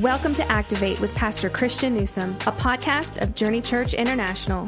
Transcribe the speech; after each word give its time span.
Welcome 0.00 0.32
to 0.36 0.50
Activate 0.50 0.98
with 0.98 1.14
Pastor 1.14 1.50
Christian 1.50 1.92
Newsome, 1.92 2.30
a 2.46 2.52
podcast 2.52 3.20
of 3.20 3.34
Journey 3.34 3.60
Church 3.60 3.92
International. 3.92 4.66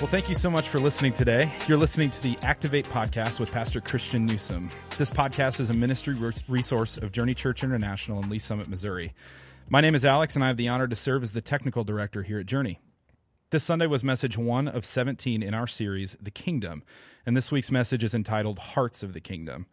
Well, 0.00 0.08
thank 0.08 0.28
you 0.28 0.34
so 0.34 0.50
much 0.50 0.68
for 0.68 0.80
listening 0.80 1.12
today. 1.12 1.52
You're 1.68 1.78
listening 1.78 2.10
to 2.10 2.20
the 2.20 2.36
Activate 2.42 2.88
podcast 2.88 3.38
with 3.38 3.52
Pastor 3.52 3.80
Christian 3.80 4.26
Newsome. 4.26 4.70
This 4.96 5.08
podcast 5.08 5.60
is 5.60 5.70
a 5.70 5.72
ministry 5.72 6.16
resource 6.48 6.98
of 6.98 7.12
Journey 7.12 7.32
Church 7.32 7.62
International 7.62 8.20
in 8.20 8.28
Lee's 8.28 8.42
Summit, 8.42 8.66
Missouri. 8.66 9.14
My 9.68 9.80
name 9.80 9.94
is 9.94 10.04
Alex, 10.04 10.34
and 10.34 10.42
I 10.42 10.48
have 10.48 10.56
the 10.56 10.66
honor 10.66 10.88
to 10.88 10.96
serve 10.96 11.22
as 11.22 11.30
the 11.30 11.40
technical 11.40 11.84
director 11.84 12.24
here 12.24 12.40
at 12.40 12.46
Journey. 12.46 12.80
This 13.50 13.62
Sunday 13.62 13.86
was 13.86 14.02
message 14.02 14.36
one 14.36 14.66
of 14.66 14.84
17 14.84 15.44
in 15.44 15.54
our 15.54 15.68
series, 15.68 16.16
The 16.20 16.32
Kingdom, 16.32 16.82
and 17.24 17.36
this 17.36 17.52
week's 17.52 17.70
message 17.70 18.02
is 18.02 18.14
entitled 18.14 18.58
Hearts 18.58 19.04
of 19.04 19.12
the 19.12 19.20
Kingdom. 19.20 19.66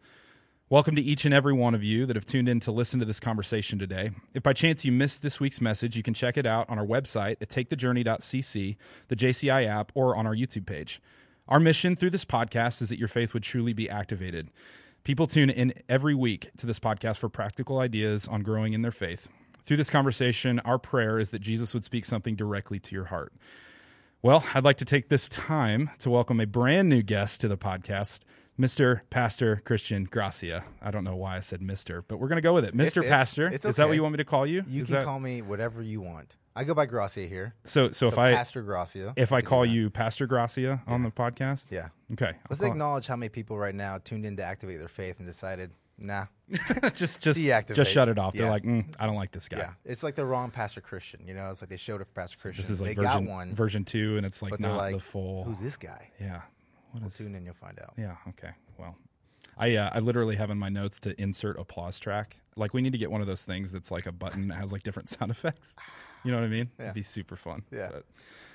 Welcome 0.68 0.96
to 0.96 1.02
each 1.02 1.24
and 1.24 1.32
every 1.32 1.52
one 1.52 1.76
of 1.76 1.84
you 1.84 2.06
that 2.06 2.16
have 2.16 2.24
tuned 2.24 2.48
in 2.48 2.58
to 2.58 2.72
listen 2.72 2.98
to 2.98 3.06
this 3.06 3.20
conversation 3.20 3.78
today. 3.78 4.10
If 4.34 4.42
by 4.42 4.52
chance 4.52 4.84
you 4.84 4.90
missed 4.90 5.22
this 5.22 5.38
week's 5.38 5.60
message, 5.60 5.96
you 5.96 6.02
can 6.02 6.12
check 6.12 6.36
it 6.36 6.44
out 6.44 6.68
on 6.68 6.76
our 6.76 6.84
website 6.84 7.36
at 7.40 7.50
takethejourney.cc, 7.50 8.76
the 9.06 9.14
JCI 9.14 9.68
app, 9.68 9.92
or 9.94 10.16
on 10.16 10.26
our 10.26 10.34
YouTube 10.34 10.66
page. 10.66 11.00
Our 11.46 11.60
mission 11.60 11.94
through 11.94 12.10
this 12.10 12.24
podcast 12.24 12.82
is 12.82 12.88
that 12.88 12.98
your 12.98 13.06
faith 13.06 13.32
would 13.32 13.44
truly 13.44 13.74
be 13.74 13.88
activated. 13.88 14.50
People 15.04 15.28
tune 15.28 15.50
in 15.50 15.72
every 15.88 16.16
week 16.16 16.50
to 16.56 16.66
this 16.66 16.80
podcast 16.80 17.18
for 17.18 17.28
practical 17.28 17.78
ideas 17.78 18.26
on 18.26 18.42
growing 18.42 18.72
in 18.72 18.82
their 18.82 18.90
faith. 18.90 19.28
Through 19.64 19.76
this 19.76 19.88
conversation, 19.88 20.58
our 20.64 20.80
prayer 20.80 21.20
is 21.20 21.30
that 21.30 21.42
Jesus 21.42 21.74
would 21.74 21.84
speak 21.84 22.04
something 22.04 22.34
directly 22.34 22.80
to 22.80 22.92
your 22.92 23.04
heart. 23.04 23.32
Well, 24.20 24.44
I'd 24.52 24.64
like 24.64 24.78
to 24.78 24.84
take 24.84 25.10
this 25.10 25.28
time 25.28 25.90
to 26.00 26.10
welcome 26.10 26.40
a 26.40 26.46
brand 26.46 26.88
new 26.88 27.02
guest 27.02 27.40
to 27.42 27.46
the 27.46 27.56
podcast. 27.56 28.22
Mr. 28.58 29.02
Pastor 29.10 29.60
Christian 29.64 30.04
Gracia. 30.04 30.64
I 30.80 30.90
don't 30.90 31.04
know 31.04 31.16
why 31.16 31.36
I 31.36 31.40
said 31.40 31.60
Mr., 31.60 32.02
but 32.06 32.18
we're 32.18 32.28
going 32.28 32.36
to 32.36 32.42
go 32.42 32.54
with 32.54 32.64
it. 32.64 32.74
Mr. 32.74 32.98
It's, 32.98 33.08
Pastor. 33.08 33.48
It's 33.48 33.64
okay. 33.64 33.70
Is 33.70 33.76
that 33.76 33.86
what 33.86 33.94
you 33.94 34.02
want 34.02 34.12
me 34.12 34.18
to 34.18 34.24
call 34.24 34.46
you? 34.46 34.64
You 34.66 34.82
Is 34.82 34.88
can 34.88 34.96
that... 34.96 35.04
call 35.04 35.20
me 35.20 35.42
whatever 35.42 35.82
you 35.82 36.00
want. 36.00 36.36
I 36.54 36.64
go 36.64 36.72
by 36.72 36.86
Gracia 36.86 37.26
here. 37.26 37.54
So, 37.64 37.88
so, 37.88 37.92
so 37.92 38.06
if 38.06 38.18
I 38.18 38.34
Pastor 38.34 38.62
Gracia, 38.62 39.12
if 39.14 39.30
I 39.30 39.42
call 39.42 39.66
you 39.66 39.90
Pastor 39.90 40.26
Gracia 40.26 40.82
on 40.86 41.02
yeah. 41.02 41.08
the 41.08 41.14
podcast, 41.14 41.70
yeah, 41.70 41.88
okay. 42.14 42.32
Let's 42.48 42.62
acknowledge 42.62 43.04
it. 43.04 43.08
how 43.08 43.16
many 43.16 43.28
people 43.28 43.58
right 43.58 43.74
now 43.74 43.98
tuned 44.02 44.24
in 44.24 44.38
to 44.38 44.42
activate 44.42 44.78
their 44.78 44.88
faith 44.88 45.18
and 45.18 45.26
decided, 45.28 45.70
nah, 45.98 46.24
just 46.94 47.20
just 47.20 47.38
Deactivate. 47.38 47.74
just 47.74 47.92
shut 47.92 48.08
it 48.08 48.18
off. 48.18 48.34
Yeah. 48.34 48.42
They're 48.42 48.50
like, 48.50 48.62
mm, 48.62 48.86
I 48.98 49.04
don't 49.04 49.16
like 49.16 49.32
this 49.32 49.50
guy. 49.50 49.58
Yeah, 49.58 49.72
it's 49.84 50.02
like 50.02 50.14
the 50.14 50.24
wrong 50.24 50.50
Pastor 50.50 50.80
Christian. 50.80 51.28
You 51.28 51.34
know, 51.34 51.50
it's 51.50 51.60
like 51.60 51.68
they 51.68 51.76
showed 51.76 52.00
up 52.00 52.06
for 52.06 52.14
Pastor 52.14 52.38
Christian. 52.38 52.62
This 52.62 52.70
is 52.70 52.80
like 52.80 52.96
they 52.96 53.02
version, 53.02 53.26
got 53.26 53.30
one 53.30 53.54
version 53.54 53.84
two, 53.84 54.16
and 54.16 54.24
it's 54.24 54.40
like 54.40 54.58
not 54.58 54.78
like, 54.78 54.94
the 54.94 55.00
full. 55.00 55.44
Who's 55.44 55.60
this 55.60 55.76
guy? 55.76 56.10
Yeah. 56.18 56.40
What 56.96 57.02
well, 57.02 57.08
is, 57.08 57.18
tune 57.18 57.34
in, 57.34 57.44
you'll 57.44 57.52
find 57.52 57.78
out. 57.78 57.92
Yeah. 57.98 58.16
Okay. 58.30 58.52
Well, 58.78 58.96
I 59.58 59.76
uh, 59.76 59.90
I 59.92 59.98
literally 59.98 60.34
have 60.36 60.50
in 60.50 60.56
my 60.56 60.70
notes 60.70 60.98
to 61.00 61.20
insert 61.20 61.58
applause 61.58 62.00
track. 62.00 62.38
Like 62.56 62.72
we 62.72 62.80
need 62.80 62.92
to 62.92 62.98
get 62.98 63.10
one 63.10 63.20
of 63.20 63.26
those 63.26 63.44
things 63.44 63.70
that's 63.70 63.90
like 63.90 64.06
a 64.06 64.12
button 64.12 64.48
that 64.48 64.54
has 64.54 64.72
like 64.72 64.82
different 64.82 65.08
sound 65.10 65.30
effects. 65.30 65.76
You 66.24 66.30
know 66.30 66.38
what 66.38 66.44
I 66.44 66.48
mean? 66.48 66.70
Yeah. 66.78 66.86
It'd 66.86 66.94
be 66.94 67.02
super 67.02 67.36
fun. 67.36 67.64
Yeah. 67.70 67.90
But, 67.92 68.06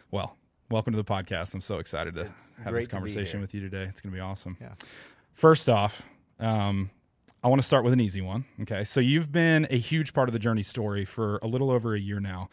well, 0.10 0.38
welcome 0.72 0.92
to 0.94 0.98
the 0.98 1.04
podcast. 1.04 1.54
I'm 1.54 1.62
so 1.62 1.78
excited 1.78 2.16
to 2.16 2.22
it's 2.22 2.52
have 2.64 2.74
this 2.74 2.88
conversation 2.88 3.42
with 3.42 3.54
you 3.54 3.62
today. 3.62 3.84
It's 3.84 4.02
going 4.02 4.12
to 4.12 4.16
be 4.16 4.22
awesome. 4.22 4.58
Yeah. 4.60 4.74
First 5.34 5.70
off, 5.70 6.02
um, 6.40 6.90
I 7.44 7.48
want 7.48 7.62
to 7.62 7.68
start 7.68 7.84
with 7.84 7.94
an 7.94 8.02
easy 8.02 8.22
one. 8.22 8.46
Okay. 8.64 8.84
So 8.86 9.00
you've 9.00 9.32
been 9.32 9.68
a 9.70 9.78
huge 9.78 10.14
part 10.14 10.30
of 10.30 10.34
the 10.34 10.40
journey 10.40 10.64
story 10.64 11.06
for 11.06 11.38
a 11.44 11.48
little 11.48 11.70
over 11.70 11.94
a 11.94 12.00
year 12.00 12.20
now. 12.20 12.50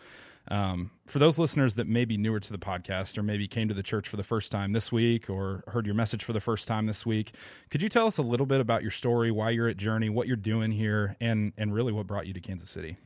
Um, 0.50 0.90
for 1.06 1.18
those 1.18 1.38
listeners 1.38 1.74
that 1.74 1.86
may 1.86 2.04
be 2.04 2.16
newer 2.16 2.40
to 2.40 2.52
the 2.52 2.58
podcast 2.58 3.18
or 3.18 3.22
maybe 3.22 3.46
came 3.46 3.68
to 3.68 3.74
the 3.74 3.82
church 3.82 4.08
for 4.08 4.16
the 4.16 4.22
first 4.22 4.50
time 4.50 4.72
this 4.72 4.90
week 4.90 5.28
or 5.28 5.62
heard 5.68 5.84
your 5.84 5.94
message 5.94 6.24
for 6.24 6.32
the 6.32 6.40
first 6.40 6.66
time 6.66 6.86
this 6.86 7.04
week, 7.04 7.32
could 7.70 7.82
you 7.82 7.88
tell 7.88 8.06
us 8.06 8.18
a 8.18 8.22
little 8.22 8.46
bit 8.46 8.60
about 8.60 8.82
your 8.82 8.90
story, 8.90 9.30
why 9.30 9.50
you're 9.50 9.68
at 9.68 9.76
Journey, 9.76 10.08
what 10.08 10.26
you're 10.26 10.36
doing 10.36 10.70
here, 10.70 11.16
and 11.20 11.52
and 11.58 11.74
really 11.74 11.92
what 11.92 12.06
brought 12.06 12.26
you 12.26 12.32
to 12.32 12.40
Kansas 12.40 12.70
City? 12.70 12.96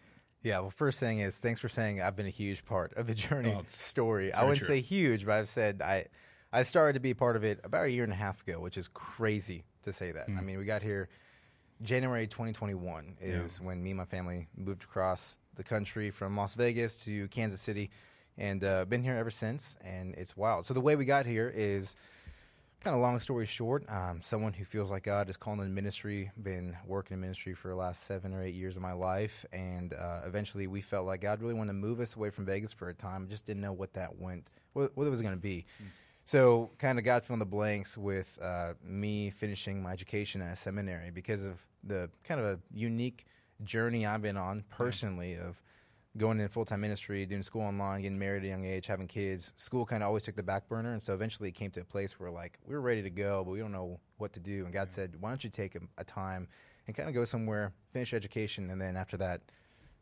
Yeah, 0.43 0.59
well, 0.61 0.71
first 0.71 0.99
thing 0.99 1.21
is 1.21 1.39
thanks 1.39 1.61
for 1.61 1.69
saying 1.69 2.01
I've 2.01 2.17
been 2.17 2.27
a 2.27 2.31
huge 2.31 2.65
part 2.65 2.93
of 2.95 3.07
the 3.07 3.15
Journey 3.17 3.55
oh, 3.57 3.63
story. 3.67 4.33
I 4.33 4.43
wouldn't 4.43 4.59
true. 4.59 4.69
say 4.69 4.81
huge, 4.81 5.27
but 5.27 5.33
I've 5.33 5.49
said 5.49 5.83
I 5.83 6.07
I 6.53 6.63
started 6.63 6.95
to 6.95 7.01
be 7.01 7.15
part 7.15 7.37
of 7.37 7.45
it 7.45 7.61
about 7.65 7.87
a 7.87 7.91
year 7.91 8.05
and 8.05 8.13
a 8.13 8.17
half 8.17 8.43
ago, 8.43 8.61
which 8.61 8.77
is 8.77 8.89
crazy 8.89 9.65
to 9.83 9.93
say 9.93 10.13
that. 10.13 10.29
Mm. 10.29 10.39
I 10.39 10.41
mean, 10.43 10.59
we 10.59 10.65
got 10.65 10.83
here 10.83 11.09
January 11.83 12.27
2021 12.27 13.17
is 13.21 13.59
yeah. 13.59 13.67
when 13.67 13.83
me 13.83 13.91
and 13.91 13.99
my 13.99 14.05
family 14.05 14.49
moved 14.57 14.85
across 14.85 15.39
the 15.57 15.65
country 15.65 16.11
from 16.11 16.37
Las 16.37 16.55
Vegas 16.55 17.05
to 17.05 17.29
Kansas 17.29 17.61
City, 17.61 17.91
and 18.39 18.65
uh, 18.65 18.85
been 18.85 19.03
here 19.03 19.15
ever 19.15 19.31
since. 19.31 19.77
And 19.85 20.15
it's 20.15 20.37
wild. 20.37 20.67
So 20.67 20.75
the 20.75 20.81
way 20.81 20.97
we 20.97 21.05
got 21.05 21.27
here 21.27 21.53
is 21.55 21.97
kind 22.83 22.97
of 22.97 23.03
long 23.03 23.21
story 23.21 23.47
short. 23.47 23.85
Um, 23.89 24.21
someone 24.23 24.53
who 24.53 24.65
feels 24.65 24.91
like 24.91 25.05
God 25.05 25.29
is 25.29 25.37
calling 25.37 25.61
in 25.61 25.75
ministry. 25.75 26.31
Been 26.43 26.77
working 26.87 27.15
in 27.15 27.21
ministry 27.21 27.55
for 27.55 27.69
the 27.69 27.77
last 27.77 28.05
seven 28.05 28.35
or 28.35 28.43
eight 28.43 28.55
years 28.55 28.77
of 28.77 28.83
my 28.83 28.93
life, 28.93 29.47
and 29.53 29.95
uh, 29.95 30.23
eventually 30.27 30.67
we 30.67 30.81
felt 30.81 31.07
like 31.07 31.21
God 31.21 31.41
really 31.41 31.55
wanted 31.55 31.73
to 31.73 31.79
move 31.79 32.01
us 32.01 32.17
away 32.17 32.31
from 32.31 32.45
Vegas 32.45 32.73
for 32.73 32.89
a 32.89 32.95
time. 32.95 33.29
Just 33.29 33.47
didn't 33.47 33.63
know 33.63 33.73
what 33.73 33.95
that 33.95 34.19
went, 34.19 34.47
what, 34.73 34.97
what 34.97 35.07
it 35.07 35.11
was 35.11 35.23
going 35.23 35.35
to 35.35 35.41
be. 35.41 35.67
Mm. 35.83 35.87
So, 36.25 36.71
kind 36.79 36.99
of 36.99 37.05
got 37.05 37.25
fill 37.25 37.35
in 37.35 37.41
the 37.41 37.47
blanks 37.47 37.99
with 37.99 38.39
uh, 38.41 38.75
me 38.85 39.31
finishing 39.31 39.83
my 39.83 39.93
education 39.93 40.41
at 40.41 40.53
a 40.53 40.57
seminary 40.57 41.11
because 41.11 41.45
of 41.45 41.67
the 41.83 42.11
kind 42.23 42.41
of 42.41 42.47
a 42.47 42.59
unique 42.73 43.27
journey 43.65 44.07
I've 44.07 44.23
been 44.23 44.37
on 44.37 44.65
personally 44.71 45.35
of 45.35 45.63
going 46.17 46.39
into 46.41 46.53
full 46.53 46.65
time 46.65 46.81
ministry, 46.81 47.25
doing 47.27 47.43
school 47.43 47.63
online, 47.63 48.03
getting 48.03 48.19
married 48.19 48.43
at 48.43 48.47
a 48.47 48.49
young 48.49 48.65
age, 48.65 48.87
having 48.87 49.07
kids. 49.07 49.53
School 49.57 49.87
kind 49.87 50.03
of 50.03 50.09
always 50.09 50.25
took 50.25 50.37
the 50.37 50.43
back 50.43 50.69
burner, 50.69 50.93
and 50.93 51.03
so 51.03 51.15
eventually 51.15 51.49
it 51.49 51.55
came 51.55 51.71
to 51.73 51.81
a 51.81 51.85
place 51.85 52.19
where 52.19 52.31
like 52.31 52.59
we 52.67 52.75
were 52.75 52.81
ready 52.81 53.03
to 53.03 53.11
go, 53.11 53.43
but 53.45 53.53
we 53.53 53.59
don't 53.59 53.73
know 53.73 53.99
what 54.19 54.33
to 54.35 54.41
do. 54.41 54.65
And 54.65 54.73
God 54.73 54.89
yeah. 54.91 54.95
said, 54.95 55.17
"Why 55.21 55.31
don't 55.31 55.43
you 55.43 55.51
take 55.51 55.75
a, 55.75 55.81
a 55.99 56.05
time 56.05 56.49
and 56.87 56.97
kind 56.97 57.09
of 57.09 57.15
go 57.15 57.25
somewhere, 57.25 57.73
finish 57.93 58.13
education, 58.13 58.71
and 58.71 58.81
then 58.81 58.97
after 58.97 59.17
that, 59.19 59.41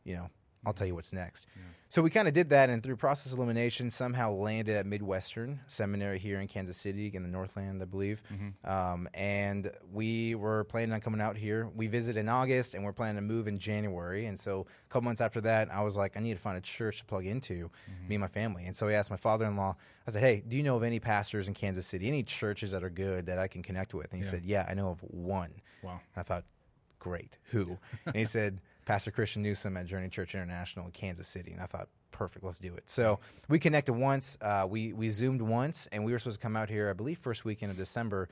you 0.04 0.14
know, 0.14 0.30
I'll 0.64 0.72
tell 0.72 0.86
you 0.86 0.94
what's 0.94 1.12
next. 1.12 1.46
Yeah. 1.56 1.62
So 1.90 2.02
we 2.02 2.10
kind 2.10 2.28
of 2.28 2.34
did 2.34 2.50
that, 2.50 2.70
and 2.70 2.84
through 2.84 2.94
process 2.96 3.32
elimination, 3.32 3.90
somehow 3.90 4.30
landed 4.30 4.76
at 4.76 4.86
Midwestern 4.86 5.58
Seminary 5.66 6.20
here 6.20 6.38
in 6.38 6.46
Kansas 6.46 6.76
City, 6.76 7.10
in 7.12 7.24
the 7.24 7.28
Northland, 7.28 7.82
I 7.82 7.84
believe. 7.84 8.22
Mm-hmm. 8.32 8.70
Um, 8.70 9.08
and 9.12 9.72
we 9.92 10.36
were 10.36 10.62
planning 10.64 10.92
on 10.92 11.00
coming 11.00 11.20
out 11.20 11.36
here. 11.36 11.68
We 11.74 11.88
visited 11.88 12.20
in 12.20 12.28
August, 12.28 12.74
and 12.74 12.84
we're 12.84 12.92
planning 12.92 13.16
to 13.16 13.22
move 13.22 13.48
in 13.48 13.58
January. 13.58 14.26
And 14.26 14.38
so 14.38 14.66
a 14.68 14.88
couple 14.88 15.06
months 15.06 15.20
after 15.20 15.40
that, 15.40 15.68
I 15.72 15.82
was 15.82 15.96
like, 15.96 16.16
I 16.16 16.20
need 16.20 16.34
to 16.34 16.38
find 16.38 16.56
a 16.56 16.60
church 16.60 16.98
to 16.98 17.04
plug 17.06 17.26
into, 17.26 17.64
mm-hmm. 17.64 18.08
me 18.08 18.14
and 18.14 18.20
my 18.20 18.28
family. 18.28 18.66
And 18.66 18.76
so 18.76 18.86
I 18.86 18.92
asked 18.92 19.10
my 19.10 19.16
father-in-law. 19.16 19.74
I 20.06 20.10
said, 20.12 20.22
Hey, 20.22 20.44
do 20.46 20.56
you 20.56 20.62
know 20.62 20.76
of 20.76 20.84
any 20.84 21.00
pastors 21.00 21.48
in 21.48 21.54
Kansas 21.54 21.86
City, 21.88 22.06
any 22.06 22.22
churches 22.22 22.70
that 22.70 22.84
are 22.84 22.90
good 22.90 23.26
that 23.26 23.40
I 23.40 23.48
can 23.48 23.64
connect 23.64 23.94
with? 23.94 24.12
And 24.12 24.22
he 24.22 24.24
yeah. 24.24 24.30
said, 24.30 24.44
Yeah, 24.44 24.66
I 24.68 24.74
know 24.74 24.90
of 24.90 25.00
one. 25.00 25.54
Wow. 25.82 26.00
I 26.16 26.22
thought, 26.22 26.44
Great. 27.00 27.38
Who? 27.50 27.78
and 28.06 28.14
he 28.14 28.24
said. 28.26 28.60
Pastor 28.90 29.12
Christian 29.12 29.40
Newsome 29.40 29.76
at 29.76 29.86
Journey 29.86 30.08
Church 30.08 30.34
International 30.34 30.84
in 30.84 30.90
Kansas 30.90 31.28
City, 31.28 31.52
and 31.52 31.60
I 31.60 31.66
thought, 31.66 31.86
perfect, 32.10 32.44
let's 32.44 32.58
do 32.58 32.74
it. 32.74 32.90
So 32.90 33.20
we 33.48 33.60
connected 33.60 33.92
once, 33.92 34.36
uh, 34.40 34.66
we 34.68 34.92
we 34.92 35.10
zoomed 35.10 35.40
once, 35.40 35.86
and 35.92 36.04
we 36.04 36.10
were 36.10 36.18
supposed 36.18 36.40
to 36.40 36.42
come 36.42 36.56
out 36.56 36.68
here, 36.68 36.90
I 36.90 36.92
believe, 36.92 37.18
first 37.18 37.44
weekend 37.44 37.70
of 37.70 37.76
December. 37.78 38.28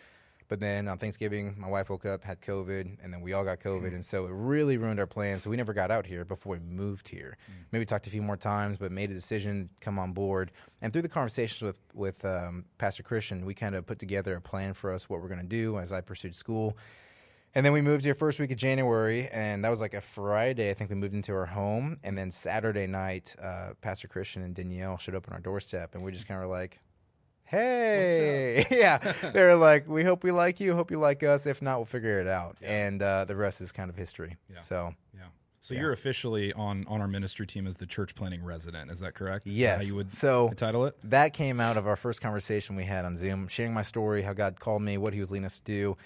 But 0.49 0.59
then 0.59 0.89
on 0.89 0.99
Thanksgiving, 0.99 1.55
my 1.57 1.69
wife 1.69 1.91
woke 1.91 2.07
up, 2.07 2.25
had 2.25 2.41
COVID, 2.41 2.97
and 3.01 3.13
then 3.13 3.21
we 3.21 3.35
all 3.35 3.45
got 3.45 3.61
COVID, 3.61 3.91
mm. 3.91 3.95
and 3.95 4.05
so 4.05 4.27
it 4.27 4.33
really 4.33 4.79
ruined 4.79 4.99
our 4.99 5.07
plans. 5.07 5.45
So 5.45 5.51
we 5.51 5.57
never 5.57 5.73
got 5.73 5.93
out 5.93 6.05
here 6.05 6.25
before 6.25 6.55
we 6.55 6.59
moved 6.59 7.09
here. 7.09 7.37
Mm. 7.49 7.55
Maybe 7.71 7.85
talked 7.85 8.09
a 8.09 8.11
few 8.11 8.23
more 8.23 8.37
times, 8.37 8.79
but 8.79 8.91
made 8.91 9.13
a 9.13 9.15
decision 9.15 9.69
to 9.69 9.85
come 9.85 9.97
on 9.97 10.13
board. 10.13 10.51
And 10.83 10.93
through 10.93 11.03
the 11.03 11.09
conversations 11.09 11.63
with 11.63 11.79
with 11.95 12.25
um, 12.25 12.65
Pastor 12.79 13.05
Christian, 13.05 13.47
we 13.47 13.55
kind 13.55 13.77
of 13.77 13.87
put 13.87 14.01
together 14.01 14.35
a 14.35 14.41
plan 14.41 14.75
for 14.75 14.93
us 14.93 15.09
what 15.09 15.23
we're 15.23 15.29
going 15.29 15.39
to 15.39 15.47
do 15.47 15.79
as 15.79 15.93
I 15.93 16.01
pursued 16.01 16.35
school. 16.35 16.77
And 17.54 17.64
then 17.64 17.72
we 17.72 17.81
moved 17.81 18.04
here 18.04 18.14
first 18.14 18.38
week 18.38 18.50
of 18.50 18.59
January, 18.59 19.28
and 19.28 19.64
that 19.64 19.70
was 19.70 19.81
like 19.81 19.94
a 19.94 20.00
Friday. 20.00 20.70
I 20.70 20.75
think 20.75 20.91
we 20.91 20.97
moved 20.97 21.14
into 21.14 21.32
our 21.32 21.47
home, 21.47 21.98
and 22.03 22.16
then 22.16 22.31
Saturday 22.31 22.86
night, 22.86 23.34
uh, 23.42 23.70
Pastor 23.81 24.06
Christian 24.06 24.42
and 24.42 24.54
Danielle 24.54 24.98
showed 24.98 25.14
up 25.14 25.26
on 25.28 25.34
our 25.34 25.41
doorstep, 25.41 25.94
and 25.94 26.04
we 26.04 26.12
just 26.12 26.28
kind 26.28 26.41
of 26.41 26.48
were 26.48 26.54
like, 26.54 26.78
"Hey, 27.44 28.66
yeah." 28.70 28.98
they 29.32 29.42
were 29.42 29.54
like, 29.54 29.88
"We 29.88 30.04
hope 30.04 30.25
we 30.25 30.31
like 30.31 30.60
you. 30.60 30.75
Hope 30.75 30.91
you 30.91 30.98
like 30.98 31.22
us. 31.22 31.47
If 31.47 31.62
not, 31.62 31.78
we'll 31.78 31.86
figure 31.86 32.20
it 32.20 32.26
out." 32.26 32.59
Yeah. 32.60 32.86
And 32.86 33.03
uh, 33.03 33.24
the 33.24 33.36
rest 33.36 33.62
is 33.62 33.72
kind 33.72 33.89
of 33.89 33.97
history. 33.97 34.36
Yeah. 34.53 34.60
So, 34.60 34.94
yeah. 35.15 35.22
So 35.60 35.72
yeah. 35.72 35.80
you're 35.80 35.92
officially 35.92 36.53
on 36.53 36.84
on 36.86 37.01
our 37.01 37.09
ministry 37.09 37.47
team 37.47 37.66
as 37.66 37.77
the 37.77 37.86
church 37.86 38.15
planting 38.15 38.44
resident. 38.44 38.91
Is 38.91 39.01
that 39.01 39.15
correct? 39.15 39.47
Yes. 39.47 39.80
How 39.80 39.89
you 39.89 39.97
would 39.97 40.12
so 40.12 40.53
title 40.54 40.84
it? 40.84 40.97
That 41.03 41.33
came 41.33 41.60
out 41.60 41.78
of 41.78 41.86
our 41.86 41.97
first 41.97 42.21
conversation 42.21 42.77
we 42.77 42.84
had 42.84 43.06
on 43.06 43.16
Zoom, 43.16 43.48
sharing 43.48 43.72
my 43.72 43.83
story, 43.83 44.21
how 44.21 44.34
God 44.34 44.60
called 44.60 44.83
me, 44.83 44.98
what 44.98 45.15
He 45.15 45.21
was 45.21 45.33
leading 45.33 45.47
us 45.47 45.60
to 45.60 45.65
do 45.65 45.97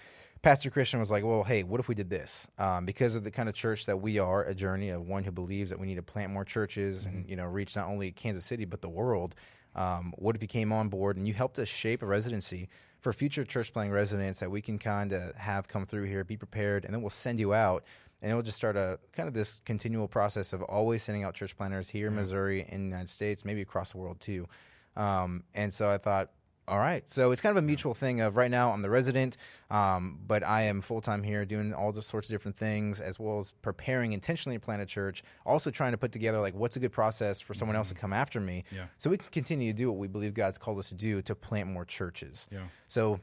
Pastor 0.43 0.71
Christian 0.71 0.99
was 0.99 1.09
like, 1.09 1.25
well, 1.25 1.45
hey, 1.45 1.63
what 1.63 1.79
if 1.79 1.87
we 1.87 1.95
did 1.95 2.11
this? 2.11 2.49
Um, 2.59 2.85
because 2.85 3.15
of 3.15 3.23
the 3.23 3.31
kind 3.31 3.49
of 3.49 3.55
church 3.55 3.87
that 3.87 3.99
we 3.99 4.19
are, 4.19 4.43
a 4.43 4.55
journey 4.55 4.89
of 4.89 5.07
one 5.07 5.23
who 5.23 5.31
believes 5.31 5.71
that 5.71 5.79
we 5.79 5.87
need 5.87 5.95
to 5.95 6.03
plant 6.03 6.33
more 6.33 6.45
churches 6.45 7.07
mm-hmm. 7.07 7.17
and 7.17 7.31
you 7.31 7.37
know 7.37 7.45
reach 7.45 7.77
not 7.77 7.87
only 7.87 8.11
Kansas 8.11 8.45
City 8.45 8.65
but 8.65 8.83
the 8.83 8.89
world. 8.89 9.37
Um, 9.77 10.13
what 10.19 10.35
if 10.35 10.43
you 10.43 10.49
came 10.49 10.73
on 10.73 10.89
board 10.89 11.17
and 11.17 11.29
you 11.29 11.33
helped 11.33 11.59
us 11.61 11.69
shape 11.69 12.03
a 12.03 12.07
residency 12.07 12.69
for 12.99 13.13
future 13.13 13.45
church 13.45 13.73
planting 13.73 13.93
residents 13.93 14.41
that 14.41 14.51
we 14.51 14.61
can 14.61 14.79
kind 14.79 15.13
of 15.13 15.35
have 15.37 15.69
come 15.69 15.87
through 15.87 16.05
here, 16.05 16.25
be 16.25 16.37
prepared, 16.37 16.85
and 16.85 16.93
then 16.93 17.03
we'll 17.03 17.11
send 17.11 17.39
you 17.39 17.55
out, 17.55 17.85
and 18.21 18.31
it'll 18.31 18.43
just 18.43 18.59
start 18.59 18.77
a 18.77 18.99
kind 19.13 19.29
of 19.29 19.35
this 19.35 19.61
continual 19.65 20.09
process 20.09 20.53
of 20.53 20.61
always 20.63 21.05
sending 21.05 21.23
out 21.23 21.35
church 21.35 21.57
planters 21.57 21.89
here 21.89 22.09
in 22.09 22.17
Missouri, 22.17 22.67
in 22.69 22.81
the 22.81 22.87
United 22.87 23.09
States, 23.09 23.45
maybe 23.45 23.63
across 23.63 23.93
the 23.93 23.99
world 23.99 24.21
too. 24.21 24.49
Um, 24.97 25.45
and 25.55 25.73
so 25.73 25.89
I 25.89 25.99
thought 25.99 26.31
All 26.69 26.79
right. 26.79 27.09
So 27.11 27.33
it's 27.33 27.41
kind 27.41 27.57
of 27.57 27.63
a 27.63 27.67
mutual 27.67 27.93
thing 27.93 28.21
of 28.21 28.37
right 28.37 28.51
now 28.51 28.71
I'm 28.73 28.83
the 28.83 28.89
resident, 28.91 29.37
um, 29.71 30.21
but 30.27 30.45
I 30.45 30.63
am 30.63 30.81
full 30.81 31.01
time 31.01 31.25
here 31.25 31.45
doing 31.45 31.75
all 31.75 31.91
the 31.91 32.03
sorts 32.03 32.29
of 32.29 32.35
different 32.35 32.57
things 32.57 33.01
as 33.01 33.19
well 33.19 33.39
as 33.39 33.51
preparing 33.63 34.13
intentionally 34.13 34.57
to 34.57 34.61
plant 34.65 34.81
a 34.81 34.87
church. 34.87 35.25
Also 35.45 35.71
trying 35.71 35.91
to 35.91 35.99
put 35.99 36.13
together 36.13 36.39
like 36.41 36.55
what's 36.55 36.77
a 36.77 36.81
good 36.81 36.93
process 36.93 37.41
for 37.41 37.53
someone 37.53 37.77
else 37.77 37.89
to 37.89 37.95
come 37.97 38.13
after 38.13 38.41
me, 38.41 38.63
Yeah. 38.71 38.85
so 38.97 39.11
we 39.11 39.19
can 39.19 39.29
continue 39.33 39.73
to 39.73 39.77
do 39.77 39.91
what 39.91 39.99
we 39.99 40.07
believe 40.07 40.35
God's 40.35 40.57
called 40.57 40.79
us 40.79 40.89
to 40.91 40.95
do 40.95 41.21
to 41.23 41.35
plant 41.35 41.69
more 41.69 41.85
churches. 41.85 42.47
Yeah. 42.53 42.61
So 42.87 43.19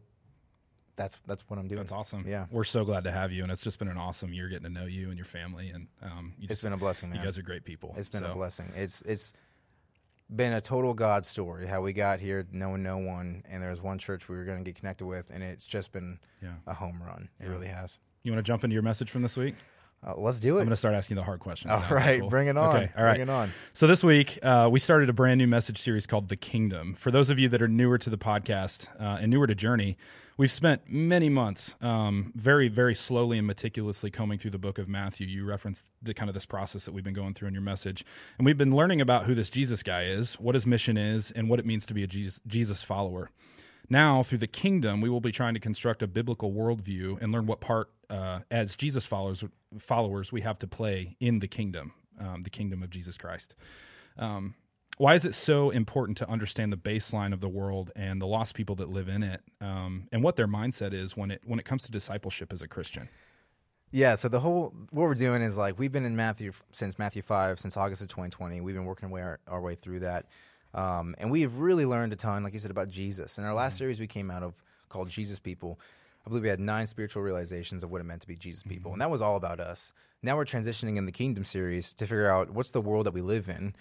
that's 0.98 1.18
that's 1.26 1.44
what 1.50 1.58
I'm 1.58 1.70
doing. 1.70 1.78
That's 1.78 1.94
awesome. 1.94 2.26
Yeah. 2.28 2.48
We're 2.52 2.66
so 2.66 2.84
glad 2.84 3.06
to 3.06 3.12
have 3.12 3.32
you, 3.32 3.44
and 3.44 3.52
it's 3.54 3.64
just 3.64 3.80
been 3.80 3.88
an 3.88 3.98
awesome 3.98 4.34
year 4.34 4.50
getting 4.50 4.66
to 4.66 4.70
know 4.70 4.86
you 4.86 5.08
and 5.08 5.18
your 5.18 5.26
family. 5.26 5.70
And 5.70 5.88
um, 6.02 6.34
you 6.38 6.44
It's 6.44 6.50
just- 6.60 6.64
been 6.64 6.74
a 6.74 6.78
blessing, 6.78 7.16
You 7.16 7.22
guys 7.24 7.38
are 7.38 7.42
great 7.42 7.64
people. 7.64 7.96
It's 7.98 8.10
been 8.10 8.20
So, 8.22 8.32
a 8.32 8.36
blessing. 8.36 8.70
It's 8.76 9.02
it's 9.04 9.32
been 10.34 10.54
a 10.54 10.62
total 10.62 10.94
God 10.94 11.26
story 11.26 11.66
how 11.68 11.82
we 11.82 11.92
got 11.94 12.20
here 12.20 12.46
knowing 12.52 12.84
no 12.84 12.98
one, 12.98 13.44
and 13.50 13.64
there's 13.64 13.82
one 13.82 13.98
church 13.98 14.30
we 14.30 14.36
were 14.38 14.46
going 14.46 14.60
to 14.60 14.64
get 14.64 14.76
connected 14.76 15.06
with, 15.06 15.30
and 15.32 15.42
it's 15.44 15.66
just 15.66 15.92
been 15.92 16.20
Yeah. 16.42 16.54
a 16.68 16.74
home 16.74 17.02
run. 17.06 17.30
It 17.40 17.46
Yeah. 17.46 17.50
really 17.52 17.68
has. 17.68 17.98
You 18.24 18.32
want 18.32 18.46
to 18.46 18.48
jump 18.48 18.64
into 18.64 18.74
your 18.74 18.84
message 18.84 19.10
from 19.10 19.22
this 19.24 19.36
week? 19.38 19.56
Uh, 20.06 20.14
let's 20.18 20.40
do 20.40 20.56
it. 20.58 20.62
I'm 20.62 20.66
going 20.66 20.70
to 20.70 20.76
start 20.78 20.96
asking 20.96 21.16
the 21.18 21.24
hard 21.24 21.40
questions. 21.42 21.74
All 21.74 21.80
now. 21.82 21.90
Right, 21.94 22.22
cool? 22.22 22.30
bring 22.30 22.48
it 22.48 22.58
on. 22.58 22.76
Okay, 22.76 22.90
all 22.98 23.04
right. 23.04 23.16
Bring 23.18 23.28
it 23.28 23.30
on. 23.30 23.52
So 23.74 23.86
this 23.88 24.02
week 24.04 24.40
uh, 24.44 24.70
we 24.72 24.80
started 24.80 25.10
a 25.10 25.14
brand 25.14 25.40
new 25.40 25.48
message 25.48 25.78
series 25.82 26.06
called 26.06 26.30
"The 26.30 26.38
Kingdom." 26.38 26.94
For 26.94 27.12
those 27.12 27.30
of 27.30 27.38
you 27.40 27.50
that 27.50 27.62
are 27.62 27.68
newer 27.68 27.98
to 27.98 28.10
the 28.10 28.18
podcast 28.18 28.88
uh, 29.00 29.18
and 29.20 29.30
newer 29.30 29.46
to 29.48 29.56
Journey, 29.56 29.98
we've 30.40 30.50
spent 30.50 30.90
many 30.90 31.28
months, 31.28 31.76
um, 31.82 32.32
very, 32.34 32.70
very 32.70 32.96
slowly 32.96 33.38
and 33.38 33.46
meticulously 33.46 34.10
combing 34.10 34.40
through 34.40 34.52
the 34.52 34.58
book 34.58 34.78
of 34.78 34.88
Matthew. 34.88 35.28
You 35.28 35.44
referenced 35.44 35.86
the 36.02 36.14
kind 36.14 36.30
of 36.30 36.34
this 36.34 36.46
process 36.46 36.86
that 36.86 36.94
we've 36.94 37.04
been 37.04 37.14
going 37.14 37.34
through 37.34 37.50
in 37.50 37.54
your 37.54 37.62
message, 37.62 38.06
and 38.38 38.46
we've 38.46 38.58
been 38.58 38.74
learning 38.74 39.02
about 39.02 39.26
who 39.26 39.36
this 39.36 39.50
Jesus 39.50 39.84
guy 39.84 40.04
is, 40.04 40.36
what 40.36 40.56
his 40.56 40.66
mission 40.66 40.96
is, 40.96 41.30
and 41.30 41.50
what 41.50 41.60
it 41.60 41.66
means 41.66 41.86
to 41.88 41.94
be 41.94 42.04
a 42.04 42.08
Jesus, 42.08 42.82
follower. 42.84 43.30
Now, 43.90 44.24
through 44.24 44.38
the 44.38 44.48
kingdom, 44.48 45.02
we 45.02 45.10
will 45.10 45.20
be 45.20 45.34
trying 45.34 45.56
to 45.56 45.60
construct 45.60 46.02
a 46.02 46.08
biblical 46.08 46.54
worldview 46.54 47.22
and 47.22 47.34
learn 47.34 47.46
what 47.46 47.60
part, 47.60 47.90
uh, 48.10 48.40
as 48.50 48.78
Jesus 48.78 49.06
followers, 49.06 49.44
followers, 49.78 50.32
we 50.32 50.40
have 50.42 50.58
to 50.60 50.68
play 50.68 51.18
in 51.20 51.40
the 51.40 51.50
kingdom, 51.50 51.92
um, 52.18 52.44
the 52.44 52.50
kingdom 52.50 52.82
of 52.82 52.92
Jesus 52.92 53.18
Christ. 53.18 53.56
Um, 54.18 54.56
why 55.00 55.16
is 55.16 55.24
it 55.24 55.34
so 55.34 55.70
important 55.70 56.18
to 56.18 56.30
understand 56.30 56.74
the 56.74 56.78
baseline 56.78 57.32
of 57.32 57.40
the 57.40 57.48
world 57.48 57.90
and 57.96 58.22
the 58.22 58.28
lost 58.28 58.54
people 58.54 58.76
that 58.76 58.90
live 58.90 59.08
in 59.08 59.24
it, 59.24 59.42
um, 59.62 60.10
and 60.12 60.22
what 60.22 60.36
their 60.36 60.48
mindset 60.48 60.94
is 60.94 61.16
when 61.16 61.32
it 61.32 61.42
when 61.46 61.58
it 61.58 61.64
comes 61.64 61.84
to 61.84 61.92
discipleship 61.92 62.52
as 62.52 62.62
a 62.62 62.68
Christian? 62.68 63.08
Yeah, 63.92 64.16
so 64.16 64.28
the 64.28 64.42
whole 64.42 64.74
what 64.92 65.04
we're 65.04 65.16
doing 65.16 65.42
is 65.42 65.56
like 65.56 65.80
we've 65.80 65.92
been 65.92 66.04
in 66.04 66.18
Matthew 66.18 66.52
since 66.74 67.00
Matthew 67.00 67.22
five 67.22 67.62
since 67.62 67.78
August 67.78 68.02
of 68.02 68.10
2020. 68.10 68.60
We've 68.60 68.76
been 68.76 68.84
working 68.84 69.10
way 69.10 69.22
our, 69.22 69.40
our 69.48 69.62
way 69.62 69.74
through 69.74 70.02
that, 70.02 70.26
um, 70.74 71.16
and 71.18 71.32
we 71.32 71.42
have 71.44 71.60
really 71.60 71.86
learned 71.86 72.12
a 72.12 72.18
ton, 72.18 72.44
like 72.44 72.52
you 72.52 72.60
said, 72.60 72.70
about 72.70 72.90
Jesus. 72.90 73.38
In 73.38 73.46
our 73.46 73.54
last 73.54 73.78
series 73.78 74.02
we 74.02 74.08
came 74.08 74.30
out 74.30 74.44
of 74.44 74.62
called 74.90 75.08
Jesus 75.08 75.40
People, 75.40 75.80
I 76.26 76.30
believe 76.30 76.44
we 76.44 76.50
had 76.50 76.60
nine 76.60 76.88
spiritual 76.88 77.24
realizations 77.24 77.86
of 77.86 77.90
what 77.90 78.02
it 78.02 78.04
meant 78.04 78.20
to 78.24 78.28
be 78.28 78.36
Jesus 78.36 78.64
people, 78.64 78.92
and 78.92 79.00
that 79.00 79.10
was 79.10 79.22
all 79.22 79.38
about 79.38 79.62
us. 79.62 79.94
Now 80.22 80.36
we're 80.36 80.44
transitioning 80.44 80.98
in 80.98 81.06
the 81.06 81.14
Kingdom 81.14 81.46
series 81.46 81.94
to 81.94 82.06
figure 82.06 82.30
out 82.30 82.50
what's 82.50 82.72
the 82.72 82.82
world 82.82 83.06
that 83.06 83.14
we 83.14 83.22
live 83.22 83.48
in. 83.48 83.74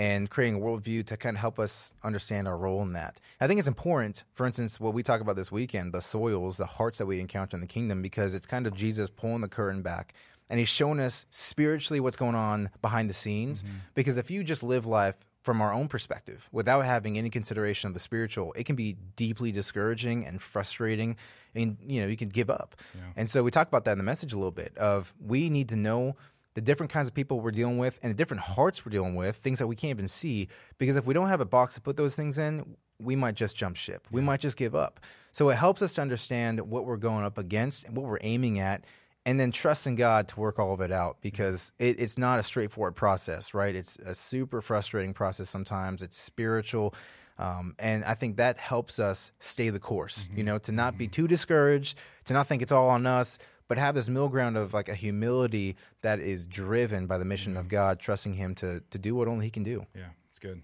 And 0.00 0.30
creating 0.30 0.62
a 0.62 0.64
worldview 0.64 1.04
to 1.06 1.16
kind 1.18 1.36
of 1.36 1.40
help 1.40 1.58
us 1.58 1.90
understand 2.02 2.48
our 2.48 2.56
role 2.56 2.80
in 2.80 2.94
that. 2.94 3.20
I 3.38 3.46
think 3.46 3.58
it's 3.58 3.68
important, 3.68 4.24
for 4.32 4.46
instance, 4.46 4.80
what 4.80 4.94
we 4.94 5.02
talk 5.02 5.20
about 5.20 5.36
this 5.36 5.52
weekend, 5.52 5.92
the 5.92 6.00
soils, 6.00 6.56
the 6.56 6.64
hearts 6.64 6.98
that 6.98 7.06
we 7.06 7.20
encounter 7.20 7.54
in 7.56 7.60
the 7.60 7.66
kingdom, 7.66 8.00
because 8.00 8.34
it's 8.34 8.46
kind 8.46 8.66
of 8.66 8.74
Jesus 8.74 9.10
pulling 9.10 9.42
the 9.42 9.48
curtain 9.48 9.82
back 9.82 10.14
and 10.48 10.58
he's 10.58 10.68
showing 10.68 11.00
us 11.00 11.26
spiritually 11.28 12.00
what's 12.00 12.16
going 12.16 12.34
on 12.34 12.70
behind 12.80 13.10
the 13.10 13.14
scenes. 13.14 13.62
Mm-hmm. 13.62 13.76
Because 13.94 14.16
if 14.16 14.30
you 14.30 14.42
just 14.42 14.62
live 14.62 14.86
life 14.86 15.16
from 15.42 15.60
our 15.60 15.72
own 15.72 15.88
perspective 15.88 16.48
without 16.50 16.84
having 16.84 17.16
any 17.16 17.30
consideration 17.30 17.88
of 17.88 17.94
the 17.94 18.00
spiritual, 18.00 18.52
it 18.56 18.64
can 18.64 18.76
be 18.76 18.96
deeply 19.16 19.52
discouraging 19.52 20.26
and 20.26 20.40
frustrating, 20.42 21.16
and 21.54 21.76
you 21.86 22.00
know 22.00 22.06
you 22.06 22.16
can 22.16 22.28
give 22.28 22.50
up. 22.50 22.76
And 23.16 23.28
so 23.28 23.42
we 23.42 23.50
talk 23.50 23.68
about 23.68 23.84
that 23.84 23.92
in 23.92 23.98
the 23.98 24.04
message 24.04 24.32
a 24.32 24.36
little 24.36 24.50
bit. 24.50 24.76
Of 24.76 25.14
we 25.20 25.48
need 25.48 25.68
to 25.70 25.76
know 25.76 26.16
the 26.54 26.60
different 26.60 26.90
kinds 26.90 27.06
of 27.06 27.14
people 27.14 27.40
we're 27.40 27.50
dealing 27.50 27.78
with 27.78 27.98
and 28.02 28.10
the 28.10 28.16
different 28.16 28.42
hearts 28.42 28.84
we're 28.84 28.90
dealing 28.90 29.14
with, 29.14 29.36
things 29.36 29.58
that 29.58 29.66
we 29.66 29.76
can't 29.76 29.90
even 29.90 30.08
see. 30.08 30.48
Because 30.78 30.96
if 30.96 31.06
we 31.06 31.14
don't 31.14 31.28
have 31.28 31.40
a 31.40 31.44
box 31.44 31.74
to 31.76 31.80
put 31.80 31.96
those 31.96 32.16
things 32.16 32.38
in, 32.38 32.76
we 32.98 33.16
might 33.16 33.34
just 33.34 33.56
jump 33.56 33.76
ship. 33.76 34.06
We 34.10 34.20
might 34.20 34.40
just 34.40 34.56
give 34.56 34.74
up. 34.74 35.00
So 35.32 35.48
it 35.48 35.56
helps 35.56 35.80
us 35.80 35.94
to 35.94 36.02
understand 36.02 36.60
what 36.60 36.84
we're 36.84 36.96
going 36.96 37.24
up 37.24 37.38
against 37.38 37.84
and 37.84 37.96
what 37.96 38.06
we're 38.06 38.18
aiming 38.20 38.58
at, 38.58 38.84
and 39.24 39.38
then 39.38 39.52
trust 39.52 39.86
in 39.86 39.96
God 39.96 40.28
to 40.28 40.40
work 40.40 40.58
all 40.58 40.72
of 40.72 40.80
it 40.80 40.90
out 40.90 41.18
because 41.20 41.72
it, 41.78 42.00
it's 42.00 42.18
not 42.18 42.40
a 42.40 42.42
straightforward 42.42 42.96
process, 42.96 43.54
right? 43.54 43.74
It's 43.74 43.96
a 44.04 44.14
super 44.14 44.60
frustrating 44.60 45.14
process 45.14 45.48
sometimes. 45.48 46.02
It's 46.02 46.16
spiritual. 46.16 46.94
Um, 47.38 47.74
and 47.78 48.04
I 48.04 48.14
think 48.14 48.36
that 48.36 48.58
helps 48.58 48.98
us 48.98 49.32
stay 49.38 49.70
the 49.70 49.78
course, 49.78 50.28
you 50.34 50.44
know, 50.44 50.58
to 50.58 50.72
not 50.72 50.98
be 50.98 51.08
too 51.08 51.26
discouraged, 51.26 51.96
to 52.26 52.34
not 52.34 52.46
think 52.46 52.60
it's 52.60 52.72
all 52.72 52.90
on 52.90 53.06
us, 53.06 53.38
but 53.70 53.78
have 53.78 53.94
this 53.94 54.08
middle 54.08 54.28
ground 54.28 54.56
of 54.56 54.74
like 54.74 54.88
a 54.88 54.96
humility 54.96 55.76
that 56.02 56.18
is 56.18 56.44
driven 56.44 57.06
by 57.06 57.16
the 57.16 57.24
mission 57.24 57.56
of 57.56 57.68
God, 57.68 58.00
trusting 58.00 58.34
Him 58.34 58.52
to 58.56 58.82
to 58.90 58.98
do 58.98 59.14
what 59.14 59.28
only 59.28 59.46
He 59.46 59.50
can 59.50 59.62
do. 59.62 59.86
Yeah, 59.94 60.08
it's 60.28 60.40
good. 60.40 60.62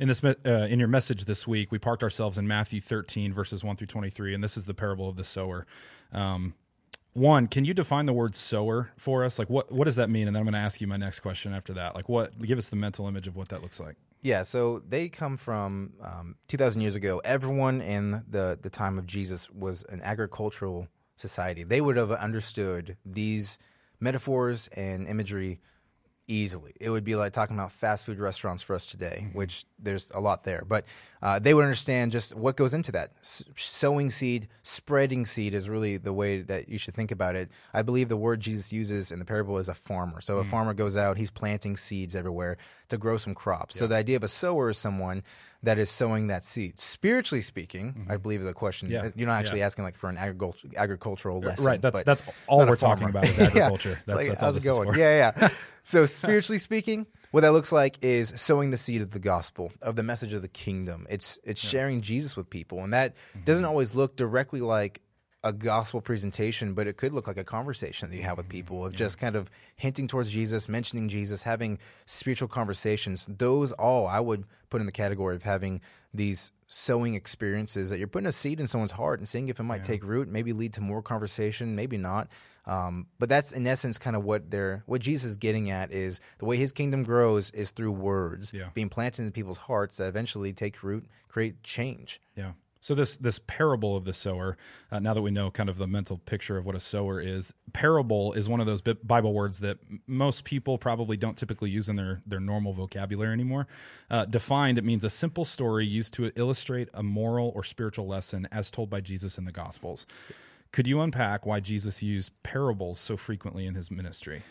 In 0.00 0.08
this 0.08 0.24
uh, 0.24 0.34
in 0.44 0.80
your 0.80 0.88
message 0.88 1.26
this 1.26 1.46
week, 1.46 1.70
we 1.70 1.78
parked 1.78 2.02
ourselves 2.02 2.36
in 2.36 2.48
Matthew 2.48 2.80
13 2.80 3.32
verses 3.32 3.62
1 3.62 3.76
through 3.76 3.86
23, 3.86 4.34
and 4.34 4.42
this 4.42 4.56
is 4.56 4.66
the 4.66 4.74
parable 4.74 5.08
of 5.08 5.14
the 5.14 5.22
sower. 5.22 5.64
Um, 6.12 6.54
one, 7.12 7.46
can 7.46 7.64
you 7.64 7.72
define 7.72 8.06
the 8.06 8.12
word 8.12 8.34
sower 8.34 8.90
for 8.96 9.22
us? 9.22 9.38
Like, 9.38 9.48
what 9.48 9.70
what 9.70 9.84
does 9.84 9.94
that 9.94 10.10
mean? 10.10 10.26
And 10.26 10.34
then 10.34 10.40
I'm 10.40 10.46
going 10.46 10.54
to 10.54 10.58
ask 10.58 10.80
you 10.80 10.88
my 10.88 10.96
next 10.96 11.20
question 11.20 11.54
after 11.54 11.72
that. 11.74 11.94
Like, 11.94 12.08
what 12.08 12.36
give 12.42 12.58
us 12.58 12.68
the 12.68 12.74
mental 12.74 13.06
image 13.06 13.28
of 13.28 13.36
what 13.36 13.50
that 13.50 13.62
looks 13.62 13.78
like? 13.78 13.94
Yeah, 14.22 14.42
so 14.42 14.82
they 14.88 15.08
come 15.08 15.36
from 15.36 15.92
um, 16.02 16.34
2,000 16.48 16.82
years 16.82 16.96
ago. 16.96 17.22
Everyone 17.24 17.80
in 17.80 18.24
the, 18.28 18.58
the 18.60 18.68
time 18.68 18.98
of 18.98 19.06
Jesus 19.06 19.48
was 19.50 19.82
an 19.84 20.02
agricultural 20.02 20.88
society. 21.20 21.62
They 21.62 21.80
would 21.80 21.96
have 21.96 22.10
understood 22.10 22.96
these 23.04 23.58
metaphors 24.00 24.68
and 24.68 25.06
imagery 25.06 25.60
easily. 26.30 26.72
It 26.80 26.90
would 26.90 27.04
be 27.04 27.16
like 27.16 27.32
talking 27.32 27.56
about 27.56 27.72
fast 27.72 28.06
food 28.06 28.18
restaurants 28.18 28.62
for 28.62 28.74
us 28.74 28.86
today, 28.86 29.24
mm-hmm. 29.24 29.36
which 29.36 29.64
there's 29.78 30.10
a 30.14 30.20
lot 30.20 30.44
there. 30.44 30.64
But 30.66 30.84
uh, 31.22 31.38
they 31.38 31.52
would 31.52 31.64
understand 31.64 32.12
just 32.12 32.34
what 32.34 32.56
goes 32.56 32.72
into 32.72 32.92
that. 32.92 33.12
S- 33.20 33.44
sowing 33.56 34.10
seed, 34.10 34.48
spreading 34.62 35.26
seed 35.26 35.52
is 35.52 35.68
really 35.68 35.96
the 35.96 36.12
way 36.12 36.42
that 36.42 36.68
you 36.68 36.78
should 36.78 36.94
think 36.94 37.10
about 37.10 37.36
it. 37.36 37.50
I 37.74 37.82
believe 37.82 38.08
the 38.08 38.16
word 38.16 38.40
Jesus 38.40 38.72
uses 38.72 39.10
in 39.10 39.18
the 39.18 39.24
parable 39.24 39.58
is 39.58 39.68
a 39.68 39.74
farmer. 39.74 40.20
So 40.20 40.38
a 40.38 40.44
mm. 40.44 40.50
farmer 40.50 40.72
goes 40.72 40.96
out, 40.96 41.18
he's 41.18 41.30
planting 41.30 41.76
seeds 41.76 42.14
everywhere 42.14 42.56
to 42.88 42.96
grow 42.96 43.16
some 43.16 43.34
crops. 43.34 43.78
So 43.78 43.86
the 43.86 43.96
idea 43.96 44.16
of 44.16 44.22
a 44.22 44.28
sower 44.28 44.70
is 44.70 44.78
someone 44.78 45.22
that 45.62 45.78
is 45.78 45.90
sowing 45.90 46.28
that 46.28 46.44
seed. 46.44 46.78
Spiritually 46.78 47.42
speaking, 47.42 48.06
I 48.08 48.14
mm-hmm. 48.14 48.22
believe 48.22 48.42
the 48.42 48.54
question 48.54 48.90
Yeah. 48.90 49.10
you're 49.14 49.28
not 49.28 49.40
actually 49.40 49.60
Yeah. 49.60 49.66
asking 49.66 49.84
like 49.84 49.96
for 49.96 50.08
an 50.08 50.16
agricult- 50.16 50.56
agricultural 50.76 51.38
uh, 51.38 51.48
lesson. 51.48 51.66
right, 51.66 51.82
that's 51.82 52.02
that's 52.02 52.22
all 52.46 52.66
we're 52.66 52.76
talking 52.76 53.08
about 53.08 53.26
is 53.26 53.38
agriculture. 53.38 53.92
It's 53.92 54.06
That's, 54.06 54.16
like, 54.16 54.28
that's 54.28 54.40
how's 54.40 54.56
it 54.56 54.64
going? 54.64 54.98
Yeah, 54.98 55.32
yeah. 55.38 55.48
so 55.90 56.06
spiritually 56.06 56.58
speaking, 56.58 57.06
what 57.32 57.42
that 57.42 57.52
looks 57.52 57.72
like 57.72 57.98
is 58.02 58.32
sowing 58.36 58.70
the 58.70 58.76
seed 58.76 59.02
of 59.02 59.10
the 59.10 59.18
gospel, 59.18 59.72
of 59.82 59.96
the 59.96 60.02
message 60.02 60.32
of 60.32 60.42
the 60.42 60.48
kingdom. 60.48 61.06
It's 61.10 61.38
it's 61.44 61.60
sharing 61.60 62.00
Jesus 62.00 62.36
with 62.36 62.48
people, 62.50 62.82
and 62.84 62.92
that 62.92 63.14
Mm-hmm. 63.14 63.44
doesn't 63.44 63.64
always 63.64 63.94
look 63.94 64.16
directly 64.16 64.60
like 64.60 65.00
a 65.42 65.52
gospel 65.52 66.00
presentation, 66.02 66.74
but 66.74 66.86
it 66.86 66.96
could 66.98 67.12
look 67.14 67.26
like 67.26 67.38
a 67.38 67.44
conversation 67.44 68.10
that 68.10 68.16
you 68.16 68.22
have 68.22 68.36
with 68.36 68.48
people 68.48 68.84
of 68.84 68.94
just 68.94 69.18
kind 69.18 69.36
of 69.36 69.50
hinting 69.76 70.06
towards 70.06 70.30
Jesus, 70.30 70.68
mentioning 70.68 71.08
Jesus, 71.08 71.42
having 71.44 71.78
spiritual 72.04 72.48
conversations. 72.48 73.26
Those 73.28 73.72
all 73.72 74.06
I 74.06 74.20
would 74.20 74.44
put 74.68 74.80
in 74.80 74.86
the 74.86 74.92
category 74.92 75.34
of 75.34 75.42
having 75.42 75.80
these 76.12 76.52
sowing 76.66 77.14
experiences 77.14 77.88
that 77.90 77.98
you're 77.98 78.06
putting 78.06 78.26
a 78.26 78.32
seed 78.32 78.60
in 78.60 78.66
someone's 78.66 78.90
heart 78.92 79.18
and 79.18 79.26
seeing 79.26 79.48
if 79.48 79.58
it 79.58 79.62
might 79.62 79.82
take 79.82 80.04
root, 80.04 80.28
maybe 80.28 80.52
lead 80.52 80.72
to 80.74 80.80
more 80.80 81.00
conversation, 81.02 81.74
maybe 81.74 81.96
not. 81.96 82.28
Um, 82.66 83.06
but 83.18 83.28
that's 83.30 83.52
in 83.52 83.66
essence 83.66 83.98
kind 83.98 84.14
of 84.14 84.22
what 84.22 84.50
they're 84.50 84.82
what 84.86 85.00
Jesus 85.00 85.30
is 85.30 85.36
getting 85.38 85.70
at 85.70 85.90
is 85.90 86.20
the 86.38 86.44
way 86.44 86.56
his 86.58 86.70
kingdom 86.70 87.02
grows 87.02 87.50
is 87.52 87.70
through 87.70 87.92
words 87.92 88.52
Yeah. 88.54 88.68
being 88.74 88.90
planted 88.90 89.22
in 89.22 89.32
people's 89.32 89.58
hearts 89.58 89.96
that 89.96 90.06
eventually 90.06 90.52
take 90.52 90.82
root, 90.82 91.06
create 91.28 91.62
change. 91.64 92.20
Yeah. 92.36 92.52
So 92.80 92.94
this 92.94 93.16
this 93.16 93.38
parable 93.46 93.96
of 93.96 94.04
the 94.04 94.12
sower. 94.12 94.56
Uh, 94.90 94.98
now 94.98 95.12
that 95.14 95.22
we 95.22 95.30
know 95.30 95.50
kind 95.50 95.68
of 95.68 95.76
the 95.76 95.86
mental 95.86 96.18
picture 96.18 96.56
of 96.56 96.64
what 96.64 96.74
a 96.74 96.80
sower 96.80 97.20
is, 97.20 97.52
parable 97.72 98.32
is 98.32 98.48
one 98.48 98.60
of 98.60 98.66
those 98.66 98.80
Bible 98.80 99.34
words 99.34 99.60
that 99.60 99.78
most 100.06 100.44
people 100.44 100.78
probably 100.78 101.16
don't 101.16 101.36
typically 101.36 101.70
use 101.70 101.88
in 101.88 101.96
their 101.96 102.22
their 102.26 102.40
normal 102.40 102.72
vocabulary 102.72 103.32
anymore. 103.32 103.66
Uh, 104.10 104.24
defined, 104.24 104.78
it 104.78 104.84
means 104.84 105.04
a 105.04 105.10
simple 105.10 105.44
story 105.44 105.86
used 105.86 106.14
to 106.14 106.32
illustrate 106.36 106.88
a 106.94 107.02
moral 107.02 107.52
or 107.54 107.62
spiritual 107.62 108.06
lesson 108.06 108.48
as 108.50 108.70
told 108.70 108.88
by 108.88 109.00
Jesus 109.00 109.36
in 109.36 109.44
the 109.44 109.52
Gospels. 109.52 110.06
Could 110.72 110.86
you 110.86 111.00
unpack 111.00 111.44
why 111.44 111.60
Jesus 111.60 112.02
used 112.02 112.32
parables 112.42 113.00
so 113.00 113.16
frequently 113.16 113.66
in 113.66 113.74
his 113.74 113.90
ministry? 113.90 114.42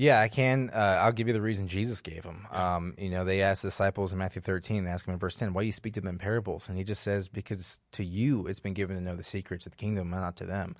Yeah, 0.00 0.18
I 0.18 0.28
can. 0.28 0.70
Uh, 0.72 0.98
I'll 1.02 1.12
give 1.12 1.26
you 1.26 1.34
the 1.34 1.42
reason 1.42 1.68
Jesus 1.68 2.00
gave 2.00 2.22
them. 2.22 2.48
Um, 2.50 2.94
you 2.96 3.10
know, 3.10 3.22
they 3.22 3.42
asked 3.42 3.60
the 3.60 3.68
disciples 3.68 4.14
in 4.14 4.18
Matthew 4.18 4.40
13, 4.40 4.84
they 4.84 4.90
ask 4.90 5.06
him 5.06 5.12
in 5.12 5.18
verse 5.20 5.34
10, 5.34 5.52
why 5.52 5.60
do 5.60 5.66
you 5.66 5.74
speak 5.74 5.92
to 5.92 6.00
them 6.00 6.08
in 6.08 6.16
parables? 6.16 6.70
And 6.70 6.78
he 6.78 6.84
just 6.84 7.02
says, 7.02 7.28
because 7.28 7.80
to 7.92 8.02
you 8.02 8.46
it's 8.46 8.60
been 8.60 8.72
given 8.72 8.96
to 8.96 9.02
know 9.02 9.14
the 9.14 9.22
secrets 9.22 9.66
of 9.66 9.72
the 9.72 9.76
kingdom, 9.76 10.10
and 10.14 10.22
not 10.22 10.36
to 10.36 10.46
them. 10.46 10.74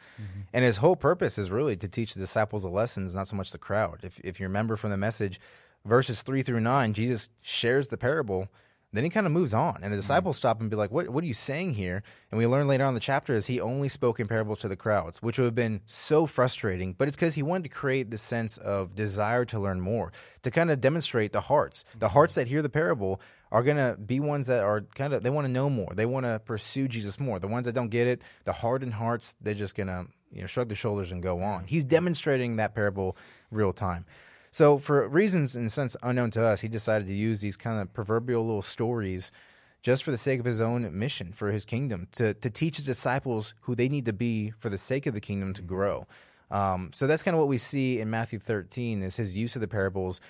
And 0.54 0.64
his 0.64 0.78
whole 0.78 0.96
purpose 0.96 1.36
is 1.36 1.50
really 1.50 1.76
to 1.76 1.86
teach 1.86 2.14
the 2.14 2.20
disciples 2.20 2.62
the 2.62 2.70
lessons, 2.70 3.14
not 3.14 3.28
so 3.28 3.36
much 3.36 3.52
the 3.52 3.58
crowd. 3.58 3.98
If, 4.04 4.18
if 4.20 4.40
you 4.40 4.46
remember 4.46 4.76
from 4.78 4.88
the 4.88 4.96
message, 4.96 5.38
verses 5.84 6.22
3 6.22 6.40
through 6.40 6.60
9, 6.60 6.94
Jesus 6.94 7.28
shares 7.42 7.88
the 7.88 7.98
parable 7.98 8.48
Then 8.92 9.04
he 9.04 9.10
kind 9.10 9.26
of 9.26 9.32
moves 9.32 9.54
on, 9.54 9.76
and 9.76 9.84
the 9.84 9.88
hmm. 9.90 9.96
disciples 9.96 10.36
stop 10.36 10.60
and 10.60 10.68
be 10.68 10.76
like, 10.76 10.90
"What? 10.90 11.08
What 11.10 11.22
are 11.22 11.26
you 11.26 11.34
saying 11.34 11.74
here?" 11.74 12.02
And 12.30 12.38
we 12.38 12.46
learn 12.46 12.66
later 12.66 12.84
on 12.84 12.88
in 12.88 12.94
the 12.94 13.00
chapter 13.00 13.34
is 13.34 13.46
he 13.46 13.60
only 13.60 13.88
spoke 13.88 14.18
in 14.18 14.26
parables 14.26 14.58
to 14.60 14.68
the 14.68 14.76
crowds, 14.76 15.22
which 15.22 15.38
would 15.38 15.44
have 15.44 15.54
been 15.54 15.80
so 15.86 16.26
frustrating. 16.26 16.94
But 16.94 17.06
it's 17.06 17.16
because 17.16 17.34
he 17.34 17.42
wanted 17.42 17.64
to 17.64 17.68
create 17.68 18.10
this 18.10 18.22
sense 18.22 18.58
of 18.58 18.96
desire 18.96 19.44
to 19.46 19.60
learn 19.60 19.80
more, 19.80 20.12
to 20.42 20.50
kind 20.50 20.70
of 20.70 20.80
demonstrate 20.80 21.32
the 21.32 21.42
hearts. 21.42 21.84
The 21.98 22.08
hmm. 22.08 22.14
hearts 22.14 22.34
that 22.34 22.48
hear 22.48 22.62
the 22.62 22.68
parable 22.68 23.20
are 23.52 23.62
going 23.62 23.76
to 23.76 23.96
be 23.96 24.20
ones 24.20 24.46
that 24.46 24.62
are 24.62 24.82
kind 24.94 25.12
of 25.12 25.22
they 25.22 25.30
want 25.30 25.44
to 25.44 25.52
know 25.52 25.70
more, 25.70 25.92
they 25.94 26.06
want 26.06 26.26
to 26.26 26.40
pursue 26.44 26.88
Jesus 26.88 27.20
more. 27.20 27.38
The 27.38 27.48
ones 27.48 27.66
that 27.66 27.74
don't 27.74 27.90
get 27.90 28.08
it, 28.08 28.22
the 28.44 28.52
hardened 28.52 28.94
hearts, 28.94 29.36
they're 29.40 29.54
just 29.54 29.76
going 29.76 29.88
to 29.88 30.06
you 30.32 30.40
know 30.40 30.48
shrug 30.48 30.68
their 30.68 30.76
shoulders 30.76 31.12
and 31.12 31.22
go 31.22 31.42
on. 31.42 31.60
Hmm. 31.60 31.66
He's 31.66 31.84
demonstrating 31.84 32.56
that 32.56 32.74
parable 32.74 33.16
real 33.52 33.72
time. 33.72 34.04
So, 34.52 34.78
for 34.78 35.06
reasons 35.08 35.54
in 35.54 35.66
a 35.66 35.70
sense 35.70 35.96
unknown 36.02 36.30
to 36.32 36.44
us, 36.44 36.60
he 36.60 36.68
decided 36.68 37.06
to 37.06 37.14
use 37.14 37.40
these 37.40 37.56
kind 37.56 37.80
of 37.80 37.92
proverbial 37.92 38.44
little 38.44 38.62
stories 38.62 39.30
just 39.82 40.02
for 40.02 40.10
the 40.10 40.18
sake 40.18 40.40
of 40.40 40.44
his 40.44 40.60
own 40.60 40.98
mission, 40.98 41.32
for 41.32 41.52
his 41.52 41.64
kingdom, 41.64 42.08
to, 42.12 42.34
to 42.34 42.50
teach 42.50 42.76
his 42.76 42.86
disciples 42.86 43.54
who 43.62 43.74
they 43.74 43.88
need 43.88 44.04
to 44.04 44.12
be 44.12 44.50
for 44.50 44.68
the 44.68 44.76
sake 44.76 45.06
of 45.06 45.14
the 45.14 45.20
kingdom 45.20 45.54
to 45.54 45.62
grow. 45.62 46.06
Um, 46.50 46.90
so 46.92 47.06
that's 47.06 47.22
kind 47.22 47.34
of 47.34 47.38
what 47.38 47.48
we 47.48 47.58
see 47.58 48.00
in 48.00 48.10
Matthew 48.10 48.38
13 48.40 49.02
is 49.02 49.16
his 49.16 49.36
use 49.36 49.54
of 49.54 49.60
the 49.60 49.68
parables 49.68 50.20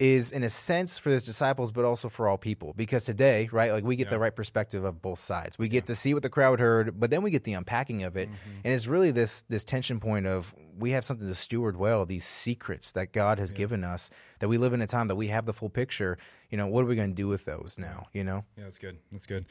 is 0.00 0.32
in 0.32 0.42
a 0.42 0.48
sense 0.48 0.98
for 0.98 1.10
his 1.10 1.22
disciples, 1.24 1.70
but 1.70 1.84
also 1.84 2.08
for 2.08 2.26
all 2.28 2.36
people. 2.36 2.72
Because 2.76 3.04
today, 3.04 3.48
right, 3.52 3.70
like 3.72 3.84
we 3.84 3.94
get 3.94 4.10
the 4.10 4.18
right 4.18 4.34
perspective 4.34 4.82
of 4.84 5.00
both 5.00 5.20
sides. 5.20 5.56
We 5.56 5.68
get 5.68 5.86
to 5.86 5.94
see 5.94 6.14
what 6.14 6.24
the 6.24 6.28
crowd 6.28 6.58
heard, 6.58 6.98
but 6.98 7.10
then 7.10 7.22
we 7.22 7.30
get 7.30 7.44
the 7.44 7.52
unpacking 7.52 8.02
of 8.02 8.16
it, 8.16 8.28
Mm-hmm. 8.28 8.58
and 8.64 8.74
it's 8.74 8.86
really 8.88 9.12
this 9.12 9.42
this 9.48 9.62
tension 9.64 10.00
point 10.00 10.26
of 10.26 10.52
we 10.76 10.90
have 10.90 11.04
something 11.04 11.28
to 11.28 11.34
steward 11.34 11.76
well. 11.76 12.04
These 12.04 12.24
secrets 12.24 12.90
that 12.92 13.12
God 13.12 13.38
has 13.38 13.52
given 13.52 13.84
us, 13.84 14.10
that 14.40 14.48
we 14.48 14.58
live 14.58 14.72
in 14.72 14.82
a 14.82 14.86
time 14.88 15.06
that 15.08 15.16
we 15.16 15.28
have 15.28 15.46
the 15.46 15.52
full 15.52 15.70
picture. 15.70 16.18
You 16.50 16.58
know, 16.58 16.66
what 16.66 16.82
are 16.82 16.86
we 16.88 16.96
going 16.96 17.10
to 17.10 17.14
do 17.14 17.28
with 17.28 17.44
those 17.44 17.76
now? 17.78 18.08
You 18.12 18.24
know, 18.24 18.44
Yeah, 18.58 18.64
that's 18.64 18.78
good. 18.78 18.98
That's 19.12 19.26
good. 19.26 19.46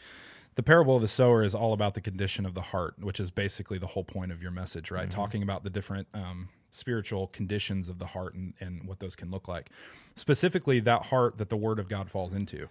The 0.56 0.64
parable 0.64 0.98
of 0.98 1.02
the 1.02 1.08
sower 1.08 1.44
is 1.44 1.56
all 1.56 1.74
about 1.74 1.94
the 1.96 2.02
condition 2.02 2.46
of 2.46 2.54
the 2.54 2.62
heart, 2.62 2.96
which 3.00 3.20
is 3.20 3.32
basically 3.32 3.78
the 3.80 3.88
whole 3.88 4.04
point 4.04 4.32
of 4.32 4.42
your 4.42 4.52
message, 4.52 4.92
right? 4.92 5.10
Talking 5.10 5.42
about 5.42 5.64
the 5.64 5.70
different 5.72 6.08
um, 6.14 6.50
spiritual 6.74 7.28
conditions 7.28 7.90
of 7.90 8.00
the 8.00 8.08
heart 8.08 8.34
and, 8.34 8.54
and 8.60 8.88
what 8.88 9.00
those 9.00 9.16
can 9.16 9.30
look 9.30 9.48
like. 9.48 9.70
Specifically, 10.16 10.80
that 10.80 11.04
heart 11.08 11.38
that 11.38 11.50
the 11.50 11.58
Word 11.58 11.80
of 11.80 11.88
God 11.90 12.10
falls 12.10 12.34
into. 12.34 12.70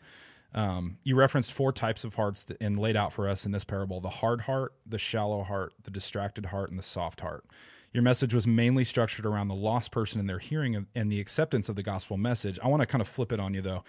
Um, 0.54 0.99
you 1.02 1.16
referenced 1.16 1.52
four 1.52 1.73
types 1.73 2.04
of 2.04 2.16
hearts 2.16 2.42
that, 2.44 2.59
and 2.61 2.78
laid 2.78 2.97
out 2.97 3.12
for 3.12 3.28
us 3.28 3.47
in 3.47 3.52
this 3.52 3.64
parable 3.64 4.00
the 4.00 4.11
hard 4.11 4.42
heart, 4.42 4.75
the 4.85 4.99
shallow 4.99 5.42
heart, 5.42 5.73
the 5.85 5.90
distracted 5.90 6.47
heart, 6.47 6.71
and 6.71 6.78
the 6.78 6.82
soft 6.82 7.21
heart. 7.21 7.44
Your 7.92 8.02
message 8.02 8.32
was 8.32 8.47
mainly 8.47 8.85
structured 8.85 9.26
around 9.26 9.49
the 9.49 9.54
lost 9.54 9.90
person 9.90 10.18
and 10.18 10.28
their 10.28 10.38
hearing 10.38 10.75
of, 10.75 10.87
and 10.94 11.11
the 11.11 11.21
acceptance 11.21 11.68
of 11.68 11.76
the 11.76 11.82
gospel 11.82 12.16
message. 12.16 12.59
I 12.62 12.68
want 12.68 12.80
to 12.80 12.87
kind 12.87 13.00
of 13.02 13.09
flip 13.09 13.32
it 13.32 13.40
on 13.40 13.54
you, 13.54 13.62
though 13.62 13.85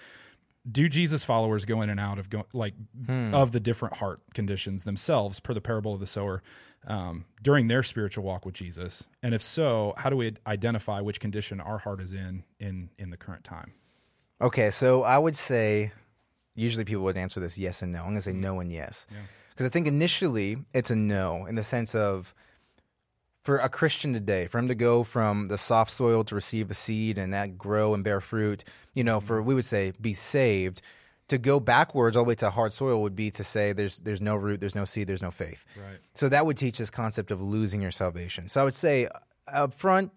do 0.69 0.87
Jesus 0.87 1.23
followers 1.23 1.65
go 1.65 1.81
in 1.81 1.89
and 1.89 1.99
out 1.99 2.17
of 2.19 2.29
go, 2.29 2.45
like 2.53 2.73
of 3.33 3.51
the 3.51 3.59
different 3.59 3.95
heart 3.97 4.21
conditions 4.33 4.83
themselves 4.83 5.39
per 5.39 5.53
the 5.53 5.61
parable 5.61 5.93
of 5.93 5.99
the 5.99 6.07
sower 6.07 6.41
um, 6.87 7.25
during 7.41 7.67
their 7.67 7.83
spiritual 7.83 8.23
walk 8.23 8.45
with 8.45 8.55
Jesus? 8.55 9.07
And 9.21 9.33
if 9.33 9.41
so, 9.41 9.93
how 9.97 10.09
do 10.09 10.15
we 10.15 10.35
identify 10.47 11.01
which 11.01 11.19
condition 11.19 11.59
our 11.59 11.79
heart 11.79 12.01
is 12.01 12.13
in 12.13 12.43
in 12.59 12.89
in 12.97 13.09
the 13.09 13.17
current 13.17 13.43
time? 13.43 13.73
Okay, 14.41 14.71
so 14.71 15.03
I 15.03 15.17
would 15.17 15.35
say 15.35 15.91
usually 16.55 16.85
people 16.85 17.03
would 17.03 17.17
answer 17.17 17.39
this 17.39 17.57
yes 17.57 17.81
and 17.81 17.91
no. 17.91 17.99
I'm 17.99 18.05
going 18.05 18.15
to 18.15 18.21
say 18.21 18.33
no 18.33 18.59
and 18.59 18.71
yes. 18.71 19.07
Because 19.51 19.65
I 19.65 19.69
think 19.69 19.87
initially 19.87 20.57
it's 20.73 20.91
a 20.91 20.95
no 20.95 21.45
in 21.45 21.55
the 21.55 21.63
sense 21.63 21.93
of 21.93 22.33
for 23.43 23.57
a 23.57 23.69
Christian 23.69 24.13
today, 24.13 24.47
for 24.47 24.57
him 24.57 24.69
to 24.69 24.75
go 24.75 25.03
from 25.03 25.47
the 25.47 25.57
soft 25.57 25.91
soil 25.91 26.23
to 26.23 26.35
receive 26.35 26.71
a 26.71 26.73
seed 26.73 27.17
and 27.17 27.33
that 27.33 27.57
grow 27.57 27.93
and 27.93 28.03
bear 28.03 28.21
fruit, 28.21 28.63
you 28.93 29.03
know, 29.03 29.19
for 29.19 29.39
mm-hmm. 29.39 29.47
we 29.47 29.55
would 29.55 29.65
say 29.65 29.91
be 29.99 30.13
saved, 30.13 30.81
to 31.27 31.37
go 31.37 31.59
backwards 31.59 32.15
all 32.17 32.23
the 32.23 32.29
way 32.29 32.35
to 32.35 32.49
hard 32.49 32.73
soil 32.73 33.01
would 33.01 33.15
be 33.15 33.31
to 33.31 33.43
say 33.43 33.73
there's 33.73 33.99
there's 33.99 34.21
no 34.21 34.35
root, 34.35 34.59
there's 34.59 34.75
no 34.75 34.85
seed, 34.85 35.07
there's 35.07 35.21
no 35.21 35.31
faith. 35.31 35.65
Right. 35.75 35.99
So 36.15 36.29
that 36.29 36.45
would 36.45 36.57
teach 36.57 36.77
this 36.77 36.89
concept 36.89 37.31
of 37.31 37.41
losing 37.41 37.81
your 37.81 37.91
salvation. 37.91 38.47
So 38.47 38.61
I 38.61 38.63
would 38.63 38.75
say 38.75 39.07
uh, 39.07 39.19
up 39.47 39.73
front, 39.73 40.11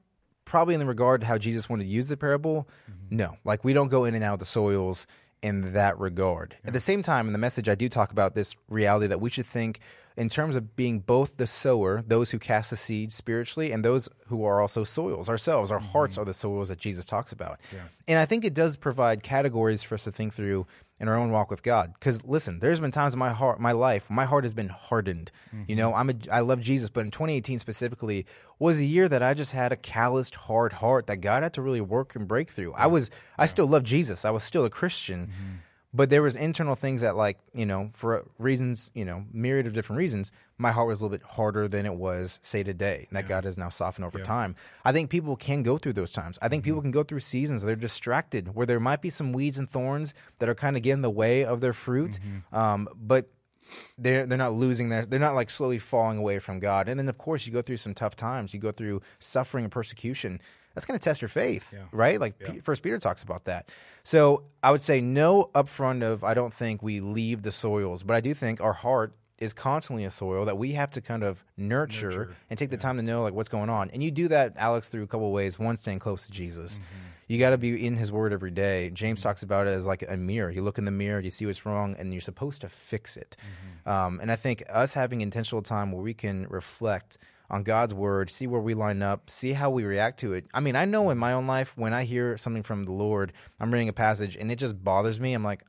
probably 0.44 0.74
in 0.74 0.80
the 0.80 0.86
regard 0.86 1.20
to 1.22 1.26
how 1.26 1.38
Jesus 1.38 1.68
wanted 1.68 1.84
to 1.84 1.90
use 1.90 2.08
the 2.08 2.16
parable, 2.16 2.68
mm-hmm. 2.90 3.16
no. 3.16 3.36
Like 3.44 3.64
we 3.64 3.72
don't 3.72 3.88
go 3.88 4.04
in 4.04 4.14
and 4.14 4.22
out 4.22 4.34
of 4.34 4.38
the 4.40 4.46
soils 4.46 5.06
in 5.42 5.72
that 5.74 5.98
regard. 5.98 6.56
At 6.64 6.72
the 6.72 6.80
same 6.80 7.02
time, 7.02 7.26
in 7.26 7.32
the 7.32 7.38
message, 7.38 7.68
I 7.68 7.74
do 7.74 7.88
talk 7.88 8.12
about 8.12 8.34
this 8.34 8.56
reality 8.68 9.06
that 9.08 9.20
we 9.20 9.30
should 9.30 9.46
think 9.46 9.80
in 10.16 10.28
terms 10.28 10.56
of 10.56 10.76
being 10.76 11.00
both 11.00 11.36
the 11.36 11.46
sower, 11.46 12.02
those 12.06 12.30
who 12.30 12.38
cast 12.38 12.70
the 12.70 12.76
seed 12.76 13.12
spiritually, 13.12 13.72
and 13.72 13.84
those 13.84 14.08
who 14.28 14.44
are 14.44 14.60
also 14.60 14.82
soils 14.82 15.28
ourselves. 15.28 15.70
Our 15.70 15.78
hearts 15.78 16.14
mm-hmm. 16.14 16.22
are 16.22 16.24
the 16.24 16.34
soils 16.34 16.68
that 16.70 16.78
Jesus 16.78 17.04
talks 17.04 17.32
about. 17.32 17.60
And 18.08 18.18
I 18.18 18.24
think 18.24 18.44
it 18.44 18.54
does 18.54 18.76
provide 18.76 19.22
categories 19.22 19.82
for 19.82 19.94
us 19.94 20.04
to 20.04 20.12
think 20.12 20.32
through 20.32 20.66
in 20.98 21.08
our 21.08 21.16
own 21.16 21.30
walk 21.30 21.50
with 21.50 21.62
God. 21.62 21.92
Because 21.92 22.24
listen, 22.24 22.60
there's 22.60 22.80
been 22.80 22.90
times 22.90 23.12
in 23.12 23.18
my 23.18 23.32
heart, 23.32 23.60
my 23.60 23.72
life, 23.72 24.08
my 24.08 24.24
heart 24.24 24.44
has 24.44 24.54
been 24.54 24.68
hardened. 24.68 25.30
You 25.52 25.58
mm-hmm. 25.58 25.76
know, 25.76 25.94
I'm 25.94 26.10
a, 26.10 26.14
I 26.32 26.40
love 26.40 26.60
Jesus, 26.60 26.88
but 26.88 27.04
in 27.04 27.10
2018 27.10 27.58
specifically 27.58 28.26
was 28.58 28.80
a 28.80 28.84
year 28.84 29.08
that 29.08 29.22
I 29.22 29.34
just 29.34 29.52
had 29.52 29.72
a 29.72 29.76
calloused, 29.76 30.34
hard 30.34 30.74
heart 30.74 31.06
that 31.08 31.18
God 31.18 31.42
had 31.42 31.52
to 31.54 31.62
really 31.62 31.82
work 31.82 32.16
and 32.16 32.26
break 32.26 32.50
through. 32.50 32.72
I 32.72 32.86
was, 32.86 33.10
I 33.36 33.46
still 33.46 33.66
love 33.66 33.82
Jesus. 33.82 34.24
I 34.24 34.30
was 34.30 34.42
still 34.42 34.64
a 34.64 34.70
Christian, 34.70 35.26
mm-hmm. 35.26 35.54
But 35.94 36.10
there 36.10 36.22
was 36.22 36.36
internal 36.36 36.74
things 36.74 37.00
that, 37.00 37.16
like, 37.16 37.38
you 37.54 37.64
know, 37.64 37.90
for 37.92 38.26
reasons, 38.38 38.90
you 38.94 39.04
know, 39.04 39.24
myriad 39.32 39.66
of 39.66 39.72
different 39.72 39.98
reasons, 39.98 40.30
my 40.58 40.70
heart 40.72 40.88
was 40.88 41.00
a 41.00 41.04
little 41.04 41.16
bit 41.16 41.26
harder 41.26 41.68
than 41.68 41.86
it 41.86 41.94
was, 41.94 42.38
say, 42.42 42.62
today. 42.62 43.06
And 43.08 43.16
that 43.16 43.28
God 43.28 43.44
has 43.44 43.56
now 43.56 43.68
softened 43.68 44.04
over 44.04 44.18
time. 44.24 44.56
I 44.84 44.92
think 44.92 45.10
people 45.10 45.36
can 45.36 45.62
go 45.62 45.78
through 45.78 45.94
those 45.94 46.12
times. 46.12 46.38
I 46.42 46.48
think 46.48 46.64
people 46.64 46.82
can 46.82 46.90
go 46.90 47.02
through 47.02 47.20
seasons 47.20 47.62
they're 47.62 47.76
distracted, 47.76 48.54
where 48.54 48.66
there 48.66 48.80
might 48.80 49.00
be 49.00 49.10
some 49.10 49.32
weeds 49.32 49.58
and 49.58 49.68
thorns 49.70 50.12
that 50.38 50.48
are 50.48 50.54
kind 50.54 50.76
of 50.76 50.82
getting 50.82 50.98
in 50.98 51.02
the 51.02 51.10
way 51.10 51.44
of 51.44 51.60
their 51.60 51.72
fruit. 51.72 52.18
Um, 52.52 52.88
but 52.94 53.30
they're 53.98 54.26
they're 54.26 54.38
not 54.38 54.52
losing 54.52 54.90
their 54.90 55.04
they're 55.04 55.18
not 55.18 55.34
like 55.34 55.50
slowly 55.50 55.78
falling 55.78 56.18
away 56.18 56.38
from 56.38 56.60
God. 56.60 56.88
And 56.88 56.98
then 56.98 57.08
of 57.08 57.18
course 57.18 57.46
you 57.46 57.52
go 57.52 57.62
through 57.62 57.78
some 57.78 57.94
tough 57.94 58.14
times. 58.14 58.54
You 58.54 58.60
go 58.60 58.70
through 58.72 59.02
suffering 59.18 59.64
and 59.64 59.72
persecution. 59.72 60.40
That's 60.76 60.86
going 60.86 60.98
to 60.98 61.02
test 61.02 61.20
your 61.22 61.28
faith, 61.30 61.72
right? 61.90 62.20
Like 62.20 62.38
P- 62.38 62.60
First 62.60 62.82
Peter 62.84 62.98
talks 62.98 63.22
about 63.24 63.44
that. 63.44 63.70
So 64.04 64.44
I 64.62 64.70
would 64.70 64.80
say 64.82 65.00
no 65.00 65.50
upfront 65.54 66.04
of 66.04 66.22
I 66.22 66.34
don't 66.34 66.54
think 66.54 66.82
we 66.82 67.00
leave 67.00 67.42
the 67.42 67.50
soils, 67.50 68.04
but 68.04 68.14
I 68.14 68.20
do 68.20 68.32
think 68.34 68.60
our 68.60 68.74
heart 68.74 69.16
is 69.38 69.52
constantly 69.52 70.04
a 70.04 70.10
soil 70.10 70.44
that 70.44 70.56
we 70.56 70.72
have 70.72 70.90
to 70.92 71.00
kind 71.00 71.22
of 71.24 71.44
nurture, 71.56 72.08
and 72.48 72.58
take 72.58 72.70
the 72.70 72.76
time 72.76 72.96
to 72.98 73.02
know 73.02 73.22
like 73.22 73.34
what's 73.34 73.48
going 73.48 73.68
on. 73.68 73.90
And 73.90 74.02
you 74.02 74.10
do 74.10 74.28
that, 74.28 74.54
Alex, 74.56 74.88
through 74.88 75.02
a 75.02 75.06
couple 75.06 75.26
of 75.26 75.32
ways. 75.32 75.58
One, 75.58 75.76
staying 75.76 75.98
close 75.98 76.26
to 76.26 76.32
Jesus. 76.32 76.78
You 77.28 77.38
got 77.40 77.50
to 77.50 77.58
be 77.58 77.84
in 77.84 77.96
His 77.96 78.12
Word 78.12 78.32
every 78.32 78.52
day. 78.52 78.88
James 78.90 79.20
talks 79.20 79.42
about 79.42 79.66
it 79.66 79.70
as 79.70 79.84
like 79.84 80.04
a 80.08 80.16
mirror. 80.16 80.48
You 80.50 80.62
look 80.62 80.78
in 80.78 80.84
the 80.84 80.92
mirror, 80.92 81.20
you 81.20 81.30
see 81.32 81.44
what's 81.44 81.66
wrong, 81.66 81.96
and 81.98 82.12
you're 82.14 82.20
supposed 82.20 82.60
to 82.60 82.68
fix 82.68 83.16
it. 83.16 83.36
Um, 83.84 84.20
and 84.20 84.30
I 84.30 84.36
think 84.36 84.62
us 84.70 84.94
having 84.94 85.20
intentional 85.22 85.60
time 85.62 85.90
where 85.90 86.02
we 86.02 86.14
can 86.14 86.46
reflect 86.48 87.18
on 87.50 87.62
God's 87.62 87.94
Word, 87.94 88.30
see 88.30 88.46
where 88.46 88.60
we 88.60 88.74
line 88.74 89.02
up, 89.02 89.30
see 89.30 89.52
how 89.52 89.70
we 89.70 89.84
react 89.84 90.20
to 90.20 90.34
it. 90.34 90.46
I 90.52 90.60
mean, 90.60 90.76
I 90.76 90.84
know 90.84 91.10
in 91.10 91.18
my 91.18 91.32
own 91.32 91.46
life 91.46 91.76
when 91.76 91.92
I 91.92 92.04
hear 92.04 92.36
something 92.36 92.62
from 92.62 92.84
the 92.84 92.92
Lord, 92.92 93.32
I'm 93.60 93.72
reading 93.72 93.88
a 93.88 93.92
passage 93.92 94.36
and 94.36 94.50
it 94.50 94.56
just 94.56 94.82
bothers 94.82 95.20
me. 95.20 95.34
I'm 95.34 95.44
like. 95.44 95.62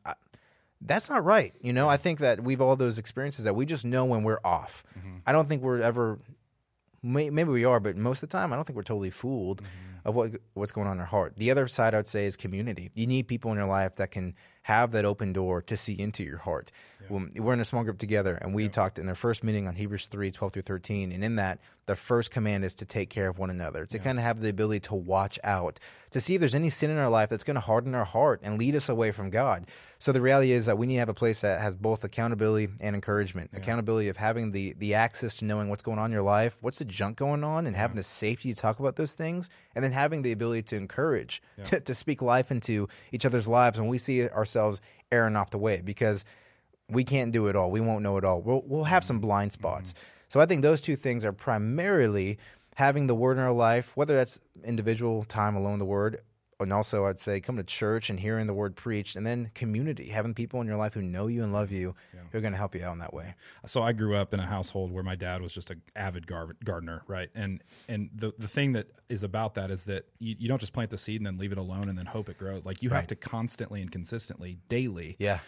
That's 0.79 1.09
not 1.09 1.25
right. 1.25 1.55
You 1.59 1.73
know, 1.73 1.89
I 1.89 1.97
think 1.97 2.19
that 2.19 2.43
we've 2.43 2.61
all 2.61 2.75
those 2.75 2.99
experiences 2.99 3.45
that 3.45 3.55
we 3.55 3.65
just 3.65 3.83
know 3.83 4.05
when 4.05 4.21
we're 4.21 4.37
off. 4.43 4.83
Mm-hmm. 4.95 5.17
I 5.25 5.31
don't 5.31 5.47
think 5.47 5.63
we're 5.63 5.81
ever, 5.81 6.19
maybe 7.01 7.45
we 7.45 7.65
are, 7.65 7.79
but 7.79 7.97
most 7.97 8.21
of 8.21 8.29
the 8.29 8.37
time, 8.37 8.53
I 8.53 8.55
don't 8.55 8.63
think 8.63 8.77
we're 8.77 8.83
totally 8.83 9.09
fooled 9.09 9.63
mm-hmm. 9.63 10.07
of 10.07 10.15
what 10.15 10.33
what's 10.53 10.71
going 10.71 10.85
on 10.85 10.97
in 10.97 10.99
our 10.99 11.07
heart. 11.07 11.33
The 11.35 11.49
other 11.49 11.67
side, 11.67 11.95
I 11.95 11.97
would 11.97 12.05
say, 12.05 12.27
is 12.27 12.37
community. 12.37 12.91
You 12.93 13.07
need 13.07 13.27
people 13.27 13.49
in 13.49 13.57
your 13.57 13.65
life 13.65 13.95
that 13.95 14.11
can 14.11 14.35
have 14.67 14.91
that 14.91 15.05
open 15.05 15.31
door 15.31 15.61
to 15.61 15.77
see 15.77 15.93
into 15.93 16.25
your 16.25 16.39
heart. 16.39 16.73
When 17.07 17.31
we're 17.37 17.53
in 17.53 17.61
a 17.61 17.65
small 17.65 17.85
group 17.85 17.99
together, 17.99 18.37
and 18.41 18.53
we 18.53 18.67
talked 18.67 18.99
in 18.99 19.07
our 19.07 19.15
first 19.15 19.41
meeting 19.41 19.65
on 19.65 19.75
Hebrews 19.75 20.07
3 20.07 20.29
12 20.29 20.51
through 20.51 20.61
13. 20.63 21.13
And 21.13 21.23
in 21.23 21.37
that, 21.37 21.59
the 21.85 21.95
first 21.95 22.31
command 22.31 22.65
is 22.65 22.75
to 22.75 22.85
take 22.85 23.09
care 23.09 23.29
of 23.29 23.39
one 23.39 23.49
another, 23.49 23.85
to 23.85 23.97
kind 23.97 24.19
of 24.19 24.25
have 24.25 24.41
the 24.41 24.49
ability 24.49 24.81
to 24.81 24.95
watch 24.95 25.39
out, 25.41 25.79
to 26.11 26.19
see 26.19 26.35
if 26.35 26.41
there's 26.41 26.53
any 26.53 26.69
sin 26.69 26.91
in 26.91 26.97
our 26.97 27.09
life 27.09 27.29
that's 27.29 27.45
going 27.45 27.55
to 27.55 27.61
harden 27.61 27.95
our 27.95 28.03
heart 28.03 28.41
and 28.43 28.59
lead 28.59 28.75
us 28.75 28.89
away 28.89 29.11
from 29.11 29.29
God. 29.29 29.67
So 29.99 30.11
the 30.11 30.19
reality 30.19 30.51
is 30.51 30.65
that 30.65 30.77
we 30.77 30.85
need 30.85 30.95
to 30.95 30.99
have 30.99 31.09
a 31.09 31.13
place 31.13 31.41
that 31.41 31.61
has 31.61 31.75
both 31.77 32.03
accountability 32.03 32.67
and 32.81 32.93
encouragement. 32.93 33.51
Accountability 33.53 34.09
of 34.09 34.17
having 34.17 34.51
the 34.51 34.75
the 34.77 34.93
access 34.93 35.37
to 35.37 35.45
knowing 35.45 35.69
what's 35.69 35.81
going 35.81 35.97
on 35.97 36.07
in 36.07 36.11
your 36.11 36.23
life, 36.23 36.57
what's 36.59 36.79
the 36.79 36.85
junk 36.85 37.17
going 37.17 37.43
on, 37.43 37.65
and 37.67 37.75
having 37.75 37.95
the 37.95 38.03
safety 38.03 38.53
to 38.53 38.61
talk 38.61 38.79
about 38.79 38.97
those 38.97 39.15
things, 39.15 39.49
and 39.73 39.83
then 39.83 39.93
having 39.93 40.23
the 40.23 40.33
ability 40.33 40.63
to 40.63 40.75
encourage, 40.75 41.41
to, 41.63 41.79
to 41.79 41.95
speak 41.95 42.21
life 42.21 42.51
into 42.51 42.89
each 43.13 43.25
other's 43.25 43.47
lives 43.47 43.79
when 43.79 43.87
we 43.87 43.97
see 43.97 44.27
ourselves 44.27 44.56
erring 45.11 45.35
off 45.35 45.51
the 45.51 45.57
way 45.57 45.81
because 45.83 46.25
we 46.89 47.03
can't 47.03 47.31
do 47.31 47.47
it 47.47 47.55
all. 47.55 47.71
We 47.71 47.81
won't 47.81 48.03
know 48.03 48.17
it 48.17 48.23
all. 48.23 48.41
We'll, 48.41 48.63
we'll 48.65 48.83
have 48.85 49.03
some 49.03 49.19
blind 49.19 49.51
mm-hmm. 49.51 49.61
spots. 49.61 49.93
So 50.29 50.39
I 50.39 50.45
think 50.45 50.61
those 50.61 50.81
two 50.81 50.95
things 50.95 51.23
are 51.25 51.33
primarily 51.33 52.37
having 52.75 53.07
the 53.07 53.15
word 53.15 53.37
in 53.37 53.43
our 53.43 53.51
life, 53.51 53.91
whether 53.95 54.15
that's 54.15 54.39
individual 54.63 55.23
time 55.23 55.55
alone, 55.55 55.79
the 55.79 55.85
word, 55.85 56.21
and 56.59 56.73
also 56.73 57.05
I'd 57.05 57.19
say 57.19 57.39
come 57.39 57.57
to 57.57 57.63
church 57.63 58.09
and 58.09 58.19
hearing 58.19 58.47
the 58.47 58.53
word 58.53 58.75
preached, 58.75 59.15
and 59.15 59.25
then 59.25 59.51
community, 59.53 60.09
having 60.09 60.33
people 60.33 60.59
in 60.61 60.67
your 60.67 60.77
life 60.77 60.93
who 60.93 61.01
know 61.01 61.27
you 61.27 61.43
and 61.43 61.53
love 61.53 61.71
you, 61.71 61.95
who 62.31 62.37
are 62.37 62.41
going 62.41 62.53
to 62.53 62.57
help 62.57 62.73
you 62.75 62.83
out 62.83 62.93
in 62.93 62.99
that 62.99 63.13
way. 63.13 63.35
so 63.65 63.83
I 63.83 63.91
grew 63.93 64.15
up 64.15 64.33
in 64.33 64.39
a 64.39 64.45
household 64.45 64.91
where 64.91 65.03
my 65.03 65.15
dad 65.15 65.41
was 65.41 65.53
just 65.53 65.69
an 65.69 65.81
avid 65.95 66.25
gar- 66.27 66.55
gardener, 66.63 67.03
right? 67.07 67.29
And 67.35 67.63
and 67.87 68.09
the 68.13 68.33
the 68.37 68.47
thing 68.47 68.73
that 68.73 68.87
is 69.09 69.23
about 69.23 69.53
that 69.55 69.69
is 69.71 69.83
that 69.85 70.05
you, 70.19 70.35
you 70.39 70.47
don't 70.47 70.59
just 70.59 70.73
plant 70.73 70.89
the 70.89 70.97
seed 70.97 71.19
and 71.21 71.25
then 71.27 71.37
leave 71.37 71.51
it 71.51 71.57
alone 71.57 71.89
and 71.89 71.97
then 71.97 72.05
hope 72.07 72.27
it 72.29 72.37
grows. 72.37 72.65
Like 72.65 72.81
you 72.81 72.89
have 72.89 73.07
to 73.07 73.15
constantly 73.15 73.81
and 73.81 73.91
consistently, 73.91 74.57
daily, 74.69 75.15
Yeah. 75.19 75.39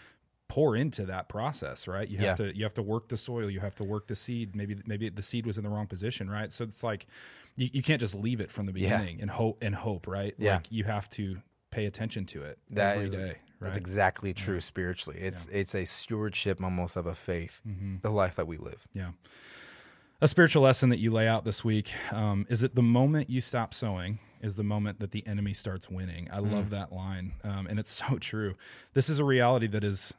Pour 0.49 0.75
into 0.75 1.05
that 1.05 1.29
process, 1.29 1.87
right? 1.87 2.09
You 2.09 2.17
have 2.17 2.39
Yeah. 2.39 2.47
to 2.51 2.57
you 2.57 2.63
have 2.65 2.73
to 2.73 2.81
work 2.83 3.07
the 3.07 3.15
soil, 3.17 3.49
you 3.49 3.61
have 3.61 3.75
to 3.75 3.83
work 3.85 4.07
the 4.07 4.15
seed. 4.15 4.55
Maybe 4.55 4.75
maybe 4.85 5.07
the 5.09 5.23
seed 5.23 5.45
was 5.45 5.57
in 5.57 5.63
the 5.63 5.69
wrong 5.69 5.87
position, 5.87 6.29
right? 6.29 6.51
So 6.51 6.65
it's 6.65 6.83
like 6.83 7.05
you, 7.55 7.69
you 7.71 7.81
can't 7.81 8.01
just 8.01 8.15
leave 8.15 8.41
it 8.41 8.51
from 8.51 8.65
the 8.65 8.73
Yeah. 8.73 8.97
beginning 8.97 9.21
and 9.21 9.29
hope 9.31 9.59
and 9.63 9.73
hope, 9.75 10.05
right? 10.07 10.35
Yeah. 10.37 10.55
Like 10.55 10.67
you 10.71 10.83
have 10.83 11.09
to 11.11 11.37
pay 11.71 11.85
attention 11.85 12.25
to 12.25 12.43
it 12.43 12.57
That 12.71 12.95
every 12.97 13.05
is- 13.07 13.13
day, 13.13 13.27
right? 13.27 13.37
That's 13.61 13.77
exactly 13.77 14.33
true 14.33 14.59
spiritually. 14.59 15.19
It's 15.21 15.47
it's 15.51 15.75
a 15.75 15.85
stewardship 15.85 16.61
almost 16.63 16.97
of 16.97 17.05
a 17.05 17.15
faith, 17.15 17.61
Mm-hmm. 17.67 17.97
the 18.01 18.09
life 18.09 18.35
that 18.35 18.47
we 18.47 18.57
live. 18.57 18.87
Yeah. 18.93 19.11
A 20.21 20.27
spiritual 20.27 20.63
lesson 20.63 20.89
that 20.89 20.99
you 20.99 21.11
lay 21.11 21.27
out 21.29 21.45
this 21.45 21.63
week 21.63 21.91
um, 22.11 22.45
is 22.49 22.59
that 22.59 22.75
the 22.75 22.81
moment 22.81 23.29
you 23.29 23.39
stop 23.39 23.73
sowing 23.73 24.19
is 24.41 24.55
the 24.57 24.63
moment 24.63 24.99
that 24.99 25.11
the 25.11 25.25
enemy 25.25 25.53
starts 25.53 25.89
winning. 25.89 26.27
I 26.31 26.39
Mm. 26.39 26.51
love 26.51 26.69
that 26.71 26.91
line, 26.91 27.33
um, 27.43 27.67
and 27.67 27.79
it's 27.79 27.91
so 28.09 28.17
true. 28.17 28.55
This 28.93 29.09
is 29.09 29.19
a 29.19 29.23
reality 29.23 29.67
that 29.67 29.83
is 29.83 30.13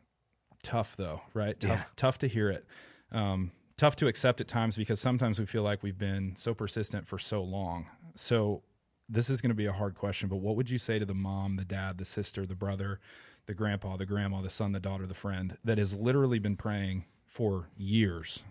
tough, 0.63 0.97
though, 0.97 1.23
right? 1.35 1.59
Tough, 1.59 1.71
Yeah. 1.81 1.85
tough 1.97 2.19
to 2.19 2.27
hear 2.29 2.51
it. 2.51 2.65
Um, 3.13 3.53
tough 3.77 3.97
to 3.97 4.07
accept 4.09 4.41
at 4.41 4.49
times 4.49 4.77
because 4.77 5.01
sometimes 5.01 5.39
we 5.41 5.47
feel 5.47 5.63
like 5.63 5.83
we've 5.83 5.99
been 5.99 6.37
so 6.37 6.55
persistent 6.55 7.07
for 7.07 7.19
so 7.19 7.43
long. 7.43 7.87
So 8.15 8.63
this 9.09 9.31
is 9.31 9.41
going 9.41 9.51
to 9.51 9.55
be 9.57 9.67
a 9.67 9.73
hard 9.73 9.95
question, 9.95 10.29
but 10.29 10.37
what 10.37 10.55
would 10.57 10.71
you 10.71 10.79
say 10.79 10.99
to 10.99 11.05
the 11.07 11.15
mom, 11.15 11.57
the 11.57 11.65
dad, 11.65 11.99
the 11.99 12.05
sister, 12.05 12.47
the 12.47 12.55
brother, 12.55 13.01
the 13.47 13.55
grandpa, 13.55 13.97
the 13.97 14.07
grandma, 14.07 14.43
the 14.43 14.51
son, 14.51 14.73
the 14.73 14.81
daughter, 14.81 15.07
the 15.07 15.15
friend 15.15 15.57
that 15.65 15.79
has 15.79 15.95
literally 15.95 16.39
been 16.39 16.57
praying 16.57 17.05
for 17.27 17.69
years 17.77 18.43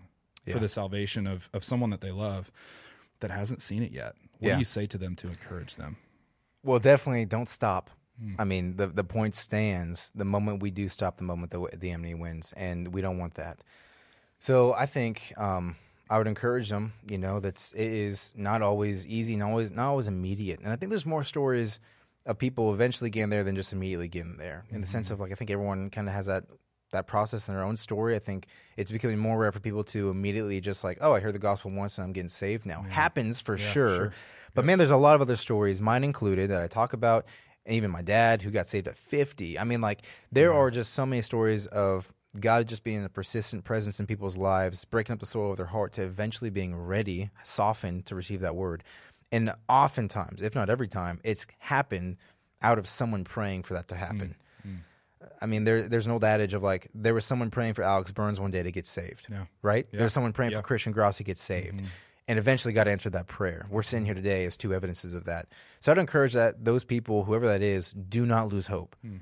Yeah. 0.44 0.54
for 0.54 0.58
the 0.60 0.68
salvation 0.68 1.26
of, 1.26 1.48
of 1.54 1.64
someone 1.64 1.90
that 1.90 2.00
they 2.00 2.10
love 2.10 2.50
that 3.20 3.30
hasn't 3.30 3.62
seen 3.62 3.82
it 3.82 3.92
yet? 3.92 4.14
What 4.38 4.48
Yeah. 4.48 4.54
do 4.54 4.58
you 4.58 4.64
say 4.64 4.86
to 4.86 4.98
them 4.98 5.14
to 5.16 5.28
encourage 5.28 5.76
them? 5.76 5.96
Well, 6.62 6.78
definitely 6.80 7.24
don't 7.24 7.48
stop. 7.48 7.90
Hmm. 8.20 8.34
I 8.38 8.44
mean, 8.44 8.76
the 8.76 8.86
the 8.86 9.04
point 9.04 9.34
stands. 9.34 10.12
The 10.14 10.24
moment 10.24 10.62
we 10.62 10.70
do 10.70 10.88
stop, 10.88 11.16
the 11.16 11.24
moment 11.24 11.50
the 11.52 11.66
the 11.76 11.90
enemy 11.90 12.14
wins, 12.14 12.52
and 12.56 12.88
we 12.94 13.00
don't 13.00 13.18
want 13.18 13.34
that. 13.34 13.60
So 14.38 14.74
I 14.74 14.86
think 14.86 15.32
um, 15.36 15.76
I 16.08 16.18
would 16.18 16.26
encourage 16.26 16.68
them. 16.68 16.92
You 17.08 17.18
know, 17.18 17.40
that's 17.40 17.72
it 17.72 17.86
is 17.90 18.32
not 18.36 18.62
always 18.62 19.06
easy, 19.06 19.36
not 19.36 19.50
always 19.50 19.70
not 19.70 19.88
always 19.88 20.08
immediate. 20.08 20.60
And 20.60 20.72
I 20.72 20.76
think 20.76 20.90
there's 20.90 21.06
more 21.06 21.24
stories 21.24 21.80
of 22.26 22.38
people 22.38 22.72
eventually 22.74 23.10
getting 23.10 23.30
there 23.30 23.44
than 23.44 23.56
just 23.56 23.72
immediately 23.72 24.08
getting 24.08 24.36
there. 24.36 24.64
In 24.70 24.80
the 24.80 24.86
Mm-hmm. 24.86 24.92
sense 24.92 25.10
of 25.10 25.20
like, 25.20 25.32
I 25.32 25.34
think 25.34 25.50
everyone 25.50 25.90
kind 25.90 26.08
of 26.08 26.14
has 26.14 26.26
that 26.26 26.44
that 26.92 27.06
process 27.06 27.48
in 27.48 27.54
their 27.54 27.64
own 27.64 27.76
story. 27.76 28.16
I 28.16 28.18
think 28.18 28.46
it's 28.76 28.90
becoming 28.90 29.16
more 29.16 29.38
rare 29.38 29.52
for 29.52 29.60
people 29.60 29.84
to 29.84 30.10
immediately 30.10 30.60
just 30.60 30.82
like, 30.82 30.98
oh, 31.00 31.14
I 31.14 31.20
heard 31.20 31.34
the 31.34 31.38
gospel 31.38 31.70
once 31.70 31.96
and 31.98 32.04
I'm 32.04 32.12
getting 32.12 32.28
saved 32.28 32.66
now. 32.66 32.82
Happens 32.82 33.40
for 33.40 33.56
sure. 33.56 33.96
sure. 33.96 34.12
But 34.54 34.64
man, 34.64 34.78
there's 34.78 34.90
a 34.90 34.96
lot 34.96 35.14
of 35.14 35.20
other 35.20 35.36
stories, 35.36 35.80
mine 35.80 36.02
included, 36.02 36.50
that 36.50 36.60
I 36.60 36.66
talk 36.66 36.92
about. 36.92 37.26
And 37.70 37.76
even 37.76 37.92
my 37.92 38.02
dad, 38.02 38.42
who 38.42 38.50
got 38.50 38.66
saved 38.66 38.88
at 38.88 38.96
50. 38.96 39.56
I 39.56 39.62
mean, 39.62 39.80
like, 39.80 40.02
there 40.32 40.52
are 40.52 40.72
just 40.72 40.92
so 40.92 41.06
many 41.06 41.22
stories 41.22 41.68
of 41.68 42.12
God 42.40 42.66
just 42.66 42.82
being 42.82 43.04
a 43.04 43.08
persistent 43.08 43.62
presence 43.62 44.00
in 44.00 44.08
people's 44.08 44.36
lives, 44.36 44.84
breaking 44.84 45.12
up 45.12 45.20
the 45.20 45.26
soil 45.26 45.52
of 45.52 45.56
their 45.56 45.66
heart 45.66 45.92
to 45.92 46.02
eventually 46.02 46.50
being 46.50 46.74
ready, 46.74 47.30
softened 47.44 48.06
to 48.06 48.16
receive 48.16 48.40
that 48.40 48.56
word. 48.56 48.82
And 49.30 49.52
oftentimes, 49.68 50.42
if 50.42 50.56
not 50.56 50.68
every 50.68 50.88
time, 50.88 51.20
it's 51.22 51.46
happened 51.60 52.16
out 52.60 52.76
of 52.76 52.88
someone 52.88 53.22
praying 53.22 53.62
for 53.62 53.74
that 53.74 53.86
to 53.86 53.94
mm, 53.94 53.98
happen. 53.98 54.34
Mm. 54.66 54.78
I 55.40 55.46
mean, 55.46 55.62
there, 55.62 55.82
there's 55.82 56.06
an 56.06 56.12
old 56.12 56.24
adage 56.24 56.54
of 56.54 56.64
like, 56.64 56.88
there 56.92 57.14
was 57.14 57.24
someone 57.24 57.50
praying 57.52 57.74
for 57.74 57.84
Alex 57.84 58.10
Burns 58.10 58.40
one 58.40 58.50
day 58.50 58.64
to 58.64 58.72
get 58.72 58.84
saved, 58.84 59.28
Yeah. 59.30 59.44
right? 59.62 59.86
Yeah. 59.92 60.00
There's 60.00 60.12
someone 60.12 60.32
praying 60.32 60.50
Yeah. 60.50 60.58
for 60.58 60.64
Christian 60.64 60.92
Gross 60.92 61.18
to 61.18 61.22
get 61.24 61.38
saved. 61.38 61.76
Mm-hmm. 61.76 61.86
And 62.30 62.38
eventually 62.38 62.72
God 62.72 62.86
answered 62.86 63.14
that 63.14 63.26
prayer. 63.26 63.66
We're 63.68 63.82
sitting 63.82 64.04
here 64.04 64.14
today 64.14 64.44
as 64.44 64.56
two 64.56 64.72
evidences 64.72 65.14
of 65.14 65.24
that. 65.24 65.48
So 65.80 65.90
I'd 65.90 65.98
encourage 65.98 66.34
that 66.34 66.64
those 66.64 66.84
people, 66.84 67.24
whoever 67.24 67.48
that 67.48 67.60
is, 67.60 67.90
do 67.90 68.24
not 68.24 68.52
lose 68.52 68.68
hope. 68.68 68.94
Hmm. 69.02 69.16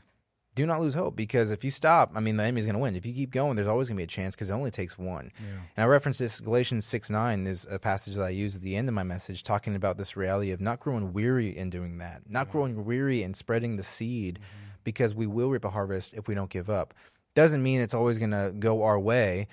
Do 0.55 0.67
not 0.67 0.83
lose 0.83 0.93
hope 0.93 1.17
because 1.17 1.51
if 1.51 1.65
you 1.65 1.71
stop, 1.71 2.13
I 2.15 2.21
mean, 2.21 2.37
the 2.37 2.43
enemy's 2.43 2.67
going 2.67 2.75
to 2.75 2.81
win. 2.81 2.97
If 2.97 3.07
you 3.07 3.15
keep 3.15 3.31
going, 3.31 3.57
there's 3.57 3.67
always 3.67 3.89
going 3.89 3.97
to 3.97 4.01
be 4.01 4.05
a 4.05 4.07
chance 4.07 4.35
because 4.35 4.51
it 4.51 4.53
only 4.53 4.71
takes 4.71 4.99
one. 4.99 5.33
And 5.39 5.85
I 5.85 5.87
reference 5.87 6.19
this 6.19 6.39
Galatians 6.39 6.85
6 6.85 7.09
9 7.09 7.47
is 7.47 7.67
a 7.71 7.79
passage 7.79 8.15
that 8.17 8.25
I 8.25 8.29
use 8.29 8.57
at 8.57 8.61
the 8.61 8.77
end 8.77 8.89
of 8.89 8.95
my 8.95 9.05
message 9.05 9.43
talking 9.43 9.75
about 9.75 9.97
this 9.97 10.15
reality 10.15 10.51
of 10.51 10.61
not 10.61 10.79
growing 10.79 11.15
weary 11.15 11.57
in 11.57 11.71
doing 11.71 11.97
that, 11.99 12.29
not 12.29 12.51
growing 12.51 12.85
weary 12.85 13.23
in 13.23 13.33
spreading 13.33 13.77
the 13.77 13.83
seed 13.83 14.39
mm-hmm. 14.39 14.69
because 14.85 15.15
we 15.15 15.27
will 15.27 15.49
reap 15.49 15.65
a 15.65 15.71
harvest 15.71 16.13
if 16.13 16.29
we 16.29 16.35
don't 16.35 16.51
give 16.51 16.69
up. 16.69 16.93
Doesn't 17.35 17.63
mean 17.63 17.81
it's 17.81 17.95
always 17.95 18.19
going 18.19 18.33
to 18.33 18.53
go 18.59 18.83
our 18.83 19.01
way, 19.01 19.49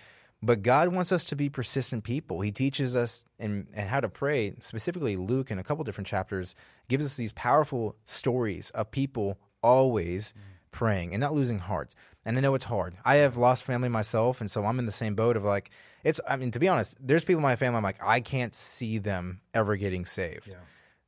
but 0.46 0.62
God 0.62 0.90
wants 0.90 1.12
us 1.12 1.26
to 1.26 1.36
be 1.36 1.50
persistent 1.50 2.04
people. 2.04 2.42
He 2.42 2.52
teaches 2.52 2.96
us 2.96 3.26
in, 3.40 3.68
in 3.74 3.88
how 3.88 4.00
to 4.00 4.10
pray. 4.10 4.56
Specifically, 4.62 5.16
Luke, 5.16 5.50
in 5.50 5.58
a 5.58 5.64
couple 5.64 5.84
different 5.84 6.08
chapters, 6.08 6.56
gives 6.88 7.06
us 7.06 7.16
these 7.16 7.34
powerful 7.34 7.96
stories 8.06 8.70
of 8.72 8.92
people 8.92 9.40
always 9.64 10.34
praying 10.72 11.14
and 11.14 11.22
not 11.22 11.34
losing 11.34 11.60
heart. 11.60 11.96
And 12.26 12.38
I 12.38 12.42
know 12.42 12.54
it's 12.54 12.66
hard. 12.66 12.96
I 13.04 13.16
have 13.16 13.38
lost 13.38 13.64
family 13.64 13.90
myself, 13.90 14.42
and 14.42 14.52
so 14.52 14.66
I'm 14.66 14.78
in 14.78 14.86
the 14.86 14.92
same 14.92 15.16
boat 15.16 15.36
of 15.36 15.44
like, 15.44 15.72
it's, 16.04 16.20
I 16.28 16.36
mean, 16.36 16.52
to 16.52 16.60
be 16.60 16.68
honest, 16.68 16.96
there's 17.00 17.26
people 17.26 17.40
in 17.40 17.44
my 17.44 17.56
family, 17.56 17.78
I'm 17.78 17.84
like, 17.84 18.04
I 18.04 18.20
can't 18.20 18.54
see 18.54 19.00
them 19.00 19.42
ever 19.54 19.76
getting 19.76 20.06
saved. 20.06 20.54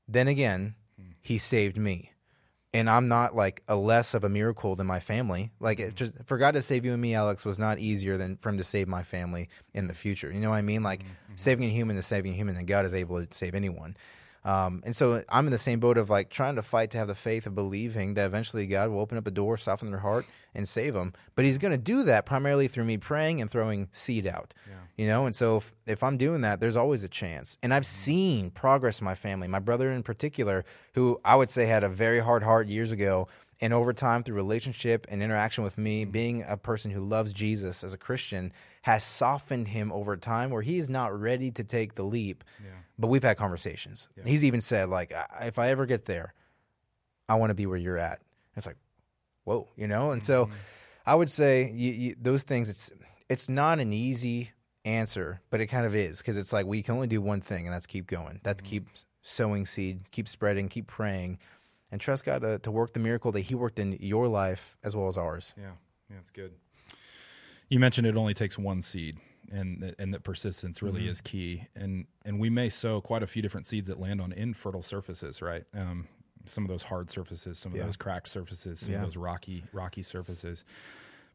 Then 0.08 0.28
again, 0.28 0.76
hmm. 1.00 1.12
he 1.22 1.38
saved 1.38 1.78
me. 1.78 2.12
And 2.78 2.90
I'm 2.90 3.08
not 3.08 3.36
like 3.36 3.64
a 3.68 3.76
less 3.76 4.14
of 4.14 4.24
a 4.24 4.30
miracle 4.30 4.76
than 4.76 4.86
my 4.86 5.00
family. 5.00 5.52
Like 5.60 5.80
it 5.80 5.88
mm-hmm. 5.88 5.96
just 5.96 6.14
for 6.26 6.38
God 6.38 6.52
to 6.52 6.62
save 6.62 6.86
you 6.86 6.94
and 6.94 7.02
me, 7.02 7.16
Alex, 7.16 7.44
was 7.44 7.58
not 7.58 7.80
easier 7.80 8.18
than 8.18 8.38
for 8.38 8.50
him 8.50 8.58
to 8.58 8.64
save 8.64 8.88
my 8.88 9.04
family 9.04 9.50
in 9.74 9.88
the 9.88 9.94
future. 9.94 10.32
You 10.32 10.40
know 10.40 10.52
what 10.52 10.58
I 10.58 10.62
mean? 10.62 10.84
Like 10.84 11.02
mm-hmm. 11.04 11.34
saving 11.36 11.70
a 11.70 11.72
human 11.72 11.98
is 11.98 12.06
saving 12.06 12.34
a 12.34 12.36
human, 12.36 12.56
and 12.56 12.68
God 12.68 12.86
is 12.86 12.94
able 12.94 13.26
to 13.26 13.28
save 13.32 13.56
anyone. 13.56 13.98
Um, 14.48 14.82
and 14.86 14.96
so 14.96 15.26
I'm 15.28 15.46
in 15.46 15.52
the 15.52 15.58
same 15.58 15.82
boat 15.82 15.98
of 15.98 16.10
like 16.10 16.30
trying 16.30 16.56
to 16.56 16.62
fight 16.62 16.90
to 16.92 16.98
have 16.98 17.10
the 17.10 17.16
faith 17.16 17.46
of 17.46 17.54
believing 17.54 18.14
that 18.14 18.26
eventually 18.26 18.66
God 18.66 18.90
will 18.90 19.02
open 19.02 19.18
up 19.18 19.28
a 19.28 19.32
door, 19.32 19.58
soften 19.58 19.92
their 19.92 20.00
heart, 20.00 20.26
and 20.56 20.68
save 20.68 20.94
them. 20.94 21.12
But 21.36 21.44
He's 21.44 21.58
going 21.58 21.74
to 21.74 21.78
do 21.78 22.04
that 22.04 22.26
primarily 22.26 22.70
through 22.70 22.86
me 22.86 22.98
praying 22.98 23.42
and 23.42 23.52
throwing 23.52 23.90
seed 23.92 24.26
out. 24.26 24.54
You 24.96 25.06
know, 25.06 25.26
and 25.26 25.36
so 25.36 25.58
if, 25.58 25.74
if 25.86 26.02
I'm 26.02 26.18
doing 26.18 26.42
that, 26.42 26.62
there's 26.62 26.78
always 26.78 27.04
a 27.04 27.10
chance. 27.10 27.58
And 27.62 27.74
I've 27.74 27.86
seen 27.86 28.50
progress 28.50 29.00
in 29.00 29.06
my 29.06 29.16
family. 29.16 29.50
My 29.50 29.60
brother 29.60 29.92
in 29.92 30.02
particular, 30.02 30.64
who 30.94 31.20
I 31.26 31.36
would 31.36 31.50
say 31.50 31.66
had 31.66 31.84
a 31.84 31.90
very 31.90 32.20
hard 32.20 32.42
heart 32.42 32.70
years 32.70 32.92
ago, 32.92 33.28
and 33.60 33.74
over 33.74 33.92
time 33.94 34.24
through 34.24 34.36
relationship 34.36 35.08
and 35.10 35.24
interaction 35.24 35.64
with 35.64 35.78
me, 35.78 36.06
being 36.06 36.44
a 36.48 36.58
person 36.58 36.92
who 36.92 37.02
loves 37.02 37.34
Jesus 37.34 37.84
as 37.84 37.94
a 37.94 37.98
Christian 37.98 38.54
has 38.84 39.04
softened 39.04 39.70
him 39.70 39.92
over 39.92 40.16
time 40.16 40.50
where 40.52 40.62
he's 40.62 40.90
not 40.90 41.20
ready 41.20 41.52
to 41.52 41.64
take 41.64 41.96
the 41.96 42.04
leap. 42.04 42.44
But 43.00 43.08
we've 43.08 43.24
had 43.24 43.38
conversations. 43.38 44.08
He's 44.26 44.44
even 44.44 44.62
said 44.62 44.90
like 44.90 45.14
if 45.42 45.60
I 45.60 45.70
ever 45.70 45.86
get 45.86 46.06
there, 46.06 46.34
I 47.30 47.36
want 47.36 47.50
to 47.50 47.56
be 47.56 47.66
where 47.66 47.78
you're 47.78 47.98
at. 47.98 48.22
It's 48.56 48.66
like, 48.66 48.78
whoa, 49.44 49.68
you 49.76 49.88
know. 49.88 50.12
And 50.12 50.24
so, 50.24 50.46
mm-hmm. 50.46 50.56
I 51.06 51.16
would 51.16 51.30
say 51.30 51.72
you, 51.74 51.92
you, 51.92 52.16
those 52.20 52.44
things. 52.44 52.70
It's 52.70 52.92
it's 53.30 53.50
not 53.50 53.80
an 53.80 53.94
easy 53.94 54.52
answer, 54.86 55.42
but 55.50 55.62
it 55.62 55.68
kind 55.68 55.86
of 55.86 55.96
is 55.96 56.20
because 56.20 56.38
it's 56.38 56.54
like 56.54 56.66
we 56.66 56.82
can 56.82 56.96
only 56.96 57.08
do 57.08 57.22
one 57.22 57.42
thing, 57.42 57.66
and 57.66 57.74
that's 57.74 57.88
keep 57.88 58.08
going. 58.08 58.40
That's 58.44 58.62
mm-hmm. 58.62 58.70
keep 58.70 58.90
sowing 59.22 59.66
seed, 59.66 60.10
keep 60.12 60.28
spreading, 60.28 60.70
keep 60.70 60.88
praying, 60.88 61.40
and 61.92 62.02
trust 62.02 62.26
God 62.26 62.42
to, 62.42 62.60
to 62.60 62.72
work 62.72 62.94
the 62.94 63.00
miracle 63.00 63.32
that 63.32 63.42
He 63.42 63.56
worked 63.56 63.80
in 63.80 63.94
your 64.00 64.28
life 64.28 64.78
as 64.84 64.96
well 64.96 65.08
as 65.08 65.18
ours. 65.18 65.54
Yeah, 65.58 65.72
yeah, 66.10 66.18
it's 66.20 66.32
good. 66.32 66.54
You 67.70 67.80
mentioned 67.80 68.08
it 68.08 68.16
only 68.16 68.34
takes 68.34 68.58
one 68.58 68.82
seed, 68.82 69.18
and 69.52 69.82
that- 69.84 69.96
and 70.00 70.14
that 70.14 70.24
persistence 70.24 70.82
really 70.82 71.02
Mm-hmm. 71.02 71.10
is 71.10 71.22
key. 71.22 71.68
And 71.76 72.06
and 72.26 72.40
we 72.40 72.50
may 72.50 72.70
sow 72.70 73.02
quite 73.02 73.24
a 73.24 73.28
few 73.28 73.42
different 73.42 73.66
seeds 73.68 73.88
that 73.88 74.00
land 74.00 74.22
on 74.22 74.32
infertile 74.32 74.84
surfaces, 74.84 75.42
right? 75.42 75.64
Um, 75.74 76.08
some 76.46 76.64
of 76.64 76.70
those 76.70 76.84
hard 76.84 77.10
surfaces, 77.10 77.60
some 77.60 77.74
of 77.74 77.78
Yeah. 77.78 77.84
those 77.86 77.98
cracked 77.98 78.30
surfaces, 78.30 78.80
some 78.80 78.92
Yeah. 78.94 79.00
of 79.00 79.04
those 79.06 79.18
rocky 79.18 79.66
rocky 79.74 80.02
surfaces. 80.04 80.64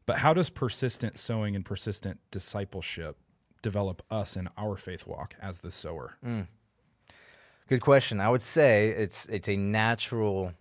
But 0.05 0.17
how 0.17 0.33
does 0.33 0.49
persistent 0.49 1.17
sowing 1.19 1.55
and 1.55 1.63
persistent 1.63 2.19
discipleship 2.31 3.17
develop 3.61 4.01
us 4.11 4.35
in 4.35 4.49
our 4.57 4.75
faith 4.75 5.05
walk 5.07 5.35
as 5.39 5.59
the 5.59 5.71
sower? 5.71 6.17
Mm. 6.25 6.47
Good 7.67 7.81
question. 7.81 8.19
I 8.19 8.29
would 8.29 8.41
say 8.41 8.89
it's 8.89 9.25
it's 9.27 9.47
a 9.47 9.57
natural 9.57 10.53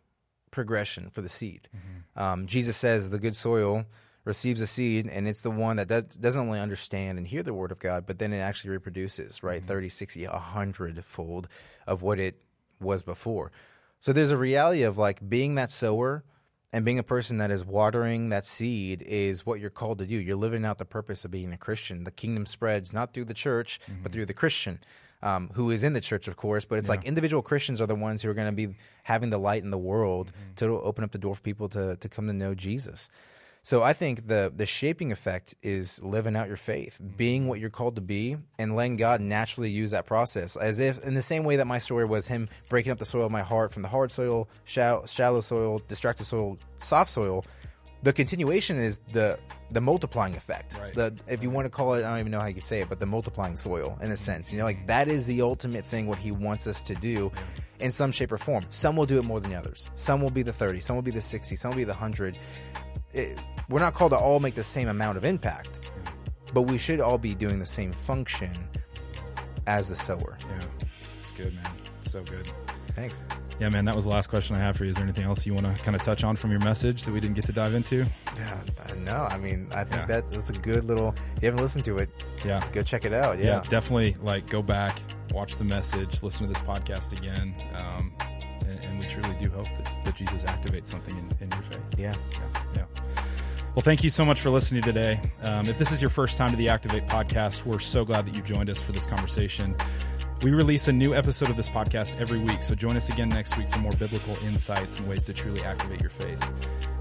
progression 0.51 1.11
for 1.11 1.23
the 1.23 1.29
seed. 1.29 1.69
Mm-hmm. 1.75 2.23
Um, 2.23 2.47
Jesus 2.47 2.77
says 2.77 3.11
the 3.11 3.19
good 3.19 3.37
soil 3.37 3.87
receives 4.25 4.61
a 4.61 4.67
seed, 4.67 5.09
and 5.09 5.27
it's 5.27 5.41
the 5.41 5.51
one 5.51 5.77
that 5.77 5.89
does, 5.89 6.05
doesn't 6.05 6.41
only 6.41 6.61
understand 6.61 7.19
and 7.19 7.27
hear 7.27 7.43
the 7.43 7.55
word 7.55 7.73
of 7.73 7.81
God, 7.81 8.07
but 8.07 8.19
then 8.19 8.33
it 8.33 8.39
actually 8.39 8.71
reproduces, 8.71 9.43
right? 9.43 9.61
Mm-hmm. 9.61 9.69
thirty, 9.69 9.89
sixty, 9.89 10.21
30, 10.21 10.27
60, 10.27 10.33
100 10.33 11.05
fold 11.05 11.49
of 11.87 12.03
what 12.03 12.21
it 12.21 12.41
was 12.81 13.03
before. 13.03 13.51
So 13.99 14.13
there's 14.13 14.31
a 14.31 14.37
reality 14.37 14.83
of 14.83 14.99
like 14.99 15.29
being 15.29 15.55
that 15.57 15.71
sower 15.71 16.25
and 16.73 16.85
being 16.85 16.99
a 16.99 17.05
person 17.05 17.39
that 17.39 17.51
is 17.51 17.65
watering 17.65 18.31
that 18.31 18.47
seed 18.47 19.03
is 19.03 19.45
what 19.45 19.61
you're 19.61 19.71
called 19.71 19.99
to 19.99 20.07
do. 20.07 20.17
You're 20.17 20.37
living 20.37 20.65
out 20.65 20.79
the 20.79 20.85
purpose 20.85 21.25
of 21.25 21.31
being 21.31 21.53
a 21.53 21.59
Christian. 21.59 22.05
The 22.05 22.11
kingdom 22.11 22.47
spreads 22.47 22.93
not 22.93 23.13
through 23.13 23.27
the 23.27 23.35
church, 23.35 23.79
but 23.87 23.93
mm-hmm. 23.93 24.07
through 24.13 24.27
the 24.27 24.35
Christian, 24.35 24.81
um, 25.23 25.51
who 25.55 25.71
is 25.71 25.85
in 25.85 25.93
the 25.93 26.01
church, 26.01 26.29
of 26.29 26.37
course. 26.37 26.65
But 26.65 26.79
it's 26.79 26.89
like 26.89 27.05
individual 27.05 27.43
Christians 27.43 27.81
are 27.81 27.87
the 27.87 27.95
ones 27.95 28.23
who 28.23 28.31
are 28.31 28.35
going 28.35 28.49
to 28.49 28.53
be 28.53 28.75
having 29.05 29.31
the 29.31 29.39
light 29.39 29.63
in 29.63 29.71
the 29.71 29.79
world 29.79 30.33
to 30.57 30.67
open 30.81 31.05
up 31.05 31.13
the 31.13 31.19
door 31.19 31.35
for 31.35 31.41
people 31.41 31.69
to 31.71 31.97
to 31.97 32.09
come 32.09 32.27
to 32.27 32.33
know 32.33 32.55
Jesus. 32.55 33.09
So 33.65 33.81
I 33.83 33.93
think 33.93 34.27
the 34.27 34.53
the 34.55 34.67
shaping 34.67 35.13
effect 35.13 35.55
is 35.63 36.03
living 36.03 36.35
out 36.35 36.49
your 36.49 36.57
faith, 36.57 36.99
being 37.17 37.47
what 37.47 37.61
you're 37.61 37.71
called 37.71 37.95
to 37.95 38.03
be, 38.03 38.37
and 38.59 38.75
letting 38.75 38.97
God 38.97 39.21
naturally 39.21 39.71
use 39.71 39.93
that 39.93 40.05
process. 40.05 40.57
As 40.57 40.81
if 40.81 41.03
in 41.05 41.15
the 41.15 41.23
same 41.23 41.45
way 41.45 41.57
that 41.57 41.67
my 41.67 41.79
story 41.79 42.05
was 42.05 42.27
Him 42.27 42.49
breaking 42.69 42.91
up 42.91 42.99
the 42.99 43.05
soil 43.05 43.27
of 43.27 43.31
my 43.31 43.43
heart 43.43 43.73
from 43.73 43.83
the 43.83 43.89
hard 43.89 44.11
soil, 44.11 44.49
shallow, 44.65 45.07
shallow 45.07 45.41
soil, 45.41 45.81
distracted 45.87 46.25
soil, 46.25 46.59
soft 46.79 47.11
soil. 47.11 47.45
The 48.03 48.13
continuation 48.13 48.77
is 48.77 48.99
the 49.13 49.39
the 49.71 49.81
multiplying 49.81 50.37
effect. 50.37 50.77
Right. 50.79 50.95
The 50.95 51.15
if 51.27 51.43
you 51.43 51.51
want 51.51 51.67
to 51.67 51.71
call 51.71 51.95
it, 51.95 52.05
I 52.05 52.11
don't 52.11 52.19
even 52.19 52.33
know 52.33 52.41
how 52.41 52.47
you 52.47 52.55
could 52.55 52.65
say 52.65 52.81
it, 52.81 52.89
but 52.89 52.99
the 52.99 53.07
multiplying 53.07 53.57
soil 53.57 53.99
in 54.03 54.11
a 54.11 54.17
sense. 54.17 54.53
You 54.53 54.59
know, 54.59 54.65
like 54.65 54.87
that 54.87 55.09
is 55.09 55.27
the 55.27 55.43
ultimate 55.43 55.85
thing. 55.85 56.07
What 56.07 56.19
he 56.19 56.31
wants 56.31 56.67
us 56.67 56.81
to 56.83 56.95
do, 56.95 57.31
in 57.81 57.91
some 57.91 58.13
shape 58.13 58.33
or 58.33 58.39
form. 58.39 58.65
Some 58.71 58.97
will 58.97 59.07
do 59.07 59.19
it 59.19 59.25
more 59.25 59.41
than 59.41 59.51
the 59.51 59.57
others. 59.57 59.89
Some 59.95 60.21
will 60.21 60.31
be 60.31 60.43
the 60.43 60.53
thirty. 60.53 60.81
Some 60.81 60.97
will 60.97 61.03
be 61.03 61.11
the 61.11 61.23
sixty. 61.23 61.57
Some 61.57 61.71
will 61.71 61.79
be 61.79 61.85
the 61.85 61.95
hundred. 61.95 62.39
We're 63.69 63.81
not 63.81 63.95
called 63.95 64.13
to 64.13 64.19
all 64.19 64.41
make 64.41 64.55
the 64.55 64.65
same 64.65 64.89
amount 64.89 65.17
of 65.17 65.25
impact, 65.25 65.81
but 66.53 66.63
we 66.63 66.79
should 66.79 67.01
all 67.01 67.19
be 67.19 67.35
doing 67.35 67.59
the 67.59 67.67
same 67.67 67.93
function 67.93 68.53
as 69.67 69.89
the 69.89 69.95
sower. 69.95 70.39
Yeah, 70.49 70.61
it's 71.21 71.33
good, 71.33 71.55
man. 71.55 71.71
So 72.01 72.23
good. 72.23 72.51
Thanks. 72.95 73.25
Yeah, 73.59 73.69
man, 73.69 73.85
that 73.87 73.95
was 73.97 74.05
the 74.05 74.11
last 74.11 74.29
question 74.29 74.57
I 74.57 74.59
have 74.59 74.77
for 74.77 74.85
you. 74.85 74.91
Is 74.91 74.97
there 74.97 75.05
anything 75.05 75.25
else 75.25 75.47
you 75.47 75.55
want 75.55 75.67
to 75.67 75.83
kind 75.83 75.95
of 75.95 76.03
touch 76.03 76.25
on 76.25 76.37
from 76.37 76.51
your 76.51 76.61
message 76.61 77.05
that 77.05 77.13
we 77.13 77.21
didn't 77.21 77.37
get 77.37 77.47
to 77.47 77.53
dive 77.53 77.75
into? 77.75 78.07
Yeah, 78.37 78.61
no, 78.99 79.25
I 79.31 79.39
mean, 79.39 79.69
I 79.73 79.85
think 79.85 79.97
Yeah. 80.03 80.07
that 80.07 80.31
that's 80.31 80.51
a 80.51 80.55
good 80.55 80.85
little. 80.85 81.15
You 81.41 81.47
haven't 81.47 81.61
listened 81.63 81.85
to 81.87 81.99
it, 81.99 82.11
Yeah. 82.45 82.67
go 82.73 82.83
check 82.83 83.05
it 83.05 83.13
out. 83.15 83.39
Yeah, 83.39 83.45
Yeah, 83.45 83.61
definitely. 83.69 84.17
Like, 84.21 84.47
go 84.49 84.63
back, 84.63 85.01
watch 85.33 85.57
the 85.57 85.65
message, 85.65 86.23
listen 86.23 86.47
to 86.47 86.53
this 86.53 86.63
podcast 86.63 87.17
again, 87.17 87.55
um, 87.79 88.13
and, 88.67 88.85
and 88.85 88.99
we 88.99 89.07
truly 89.07 89.37
do 89.41 89.49
hope 89.51 89.67
that, 89.67 89.93
that 90.05 90.17
Jesus 90.17 90.43
activates 90.45 90.89
something 90.89 91.17
in, 91.17 91.31
in 91.41 91.51
your 91.53 91.63
faith. 91.63 91.81
yeah. 91.97 92.15
Yeah. 92.75 92.85
Well, 93.75 93.83
thank 93.83 94.05
you 94.05 94.11
so 94.11 94.27
much 94.27 94.41
for 94.41 94.51
listening 94.51 94.83
today. 94.83 95.19
Um, 95.45 95.67
if 95.67 95.79
this 95.79 95.93
is 95.93 96.03
your 96.03 96.11
first 96.11 96.37
time 96.37 96.51
to 96.51 96.57
the 96.57 96.69
Activate 96.69 97.07
podcast, 97.07 97.65
we're 97.65 97.79
so 97.79 98.05
glad 98.05 98.27
that 98.27 98.35
you 98.35 98.43
joined 98.43 98.69
us 98.69 98.83
for 98.83 98.93
this 98.93 99.07
conversation. 99.07 99.75
We 100.43 100.51
release 100.51 100.89
a 100.89 100.93
new 100.93 101.15
episode 101.15 101.51
of 101.51 101.57
this 101.57 101.69
podcast 101.69 102.21
every 102.21 102.41
week, 102.41 102.65
so 102.65 102.75
join 102.75 102.97
us 102.97 103.09
again 103.09 103.29
next 103.29 103.57
week 103.57 103.69
for 103.71 103.79
more 103.79 103.93
biblical 103.93 104.37
insights 104.39 104.99
and 104.99 105.09
ways 105.09 105.23
to 105.25 105.33
truly 105.33 105.63
activate 105.63 106.01
your 106.01 106.11
faith. 106.11 106.45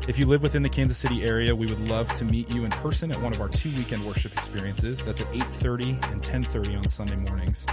If 0.08 0.20
you 0.20 0.28
live 0.28 0.44
within 0.44 0.62
the 0.62 0.70
Kansas 0.70 1.00
City 1.00 1.24
area, 1.24 1.56
we 1.56 1.66
would 1.66 1.80
love 1.90 2.08
to 2.18 2.24
meet 2.24 2.52
you 2.52 2.66
in 2.66 2.70
person 2.70 3.12
at 3.12 3.20
one 3.20 3.34
of 3.34 3.42
our 3.42 3.50
two 3.50 3.76
weekend 3.76 4.06
worship 4.06 4.34
experiences. 4.34 5.04
That's 5.04 5.22
at 5.22 5.28
8:30 5.34 5.98
and 6.12 6.22
10:30 6.22 6.76
on 6.76 6.88
Sunday 6.88 7.16
mornings. 7.16 7.66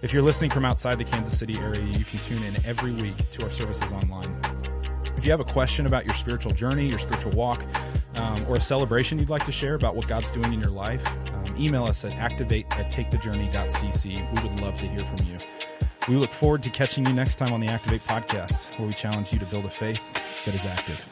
If 0.00 0.14
you're 0.14 0.22
listening 0.22 0.52
from 0.52 0.64
outside 0.64 0.96
the 0.96 1.04
Kansas 1.04 1.38
City 1.38 1.58
area, 1.58 1.82
you 1.82 2.04
can 2.06 2.18
tune 2.20 2.42
in 2.42 2.56
every 2.64 2.92
week 2.92 3.28
to 3.32 3.42
our 3.42 3.50
services 3.50 3.92
online. 3.92 4.34
If 5.18 5.26
you 5.26 5.32
have 5.32 5.40
a 5.40 5.44
question 5.44 5.84
about 5.84 6.06
your 6.06 6.14
spiritual 6.14 6.52
journey, 6.52 6.88
your 6.88 6.98
spiritual 6.98 7.32
walk, 7.32 7.62
um, 8.14 8.42
or 8.48 8.56
a 8.56 8.60
celebration 8.60 9.18
you'd 9.18 9.28
like 9.28 9.44
to 9.44 9.52
share 9.52 9.74
about 9.74 9.96
what 9.96 10.08
God's 10.08 10.30
doing 10.30 10.54
in 10.54 10.60
your 10.60 10.70
life, 10.70 11.04
email 11.58 11.84
us 11.84 12.04
at 12.04 12.14
activate 12.16 12.66
at 12.72 12.90
takethejourney.cc. 12.90 14.42
We 14.42 14.48
would 14.48 14.60
love 14.60 14.76
to 14.76 14.86
hear 14.86 15.00
from 15.00 15.26
you. 15.26 15.38
We 16.08 16.16
look 16.16 16.32
forward 16.32 16.62
to 16.64 16.70
catching 16.70 17.06
you 17.06 17.12
next 17.12 17.36
time 17.36 17.52
on 17.52 17.60
the 17.60 17.68
Activate 17.68 18.04
podcast, 18.06 18.78
where 18.78 18.88
we 18.88 18.94
challenge 18.94 19.32
you 19.32 19.38
to 19.38 19.46
build 19.46 19.64
a 19.64 19.70
faith 19.70 20.02
that 20.44 20.54
is 20.54 20.64
active. 20.64 21.06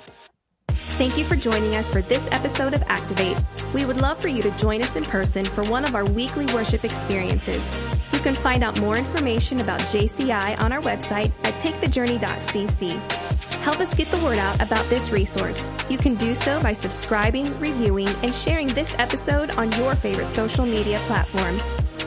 Thank 0.99 1.17
you 1.17 1.25
for 1.25 1.37
joining 1.37 1.77
us 1.77 1.91
for 1.91 2.03
this 2.03 2.27
episode 2.33 2.75
of 2.75 2.83
Activate. 2.89 3.37
We 3.73 3.85
would 3.85 3.99
love 3.99 4.19
for 4.19 4.27
you 4.27 4.43
to 4.43 4.51
join 4.53 4.83
us 4.83 4.97
in 4.97 5.05
person 5.05 5.45
for 5.45 5.63
one 5.65 5.85
of 5.85 5.95
our 5.95 6.05
weekly 6.05 6.47
worship 6.47 6.85
experiences. 6.85 7.65
You 8.13 8.19
can 8.19 8.35
find 8.35 8.65
out 8.65 8.81
more 8.81 8.97
information 8.97 9.61
about 9.61 9.79
JCI 9.81 10.59
on 10.59 10.73
our 10.73 10.81
website 10.81 11.31
at 11.45 11.55
takethejourney.cc. 11.55 13.28
Help 13.69 13.81
us 13.81 13.93
get 13.93 14.09
the 14.09 14.17
word 14.25 14.39
out 14.39 14.59
about 14.63 14.89
this 14.89 15.11
resource. 15.11 15.63
You 15.91 15.99
can 15.99 16.15
do 16.15 16.35
so 16.35 16.59
by 16.63 16.73
subscribing, 16.73 17.47
reviewing, 17.61 18.09
and 18.23 18.35
sharing 18.35 18.69
this 18.69 18.95
episode 18.97 19.51
on 19.51 19.71
your 19.73 19.95
favorite 19.95 20.29
social 20.29 20.65
media 20.65 20.97
platform. 21.01 21.59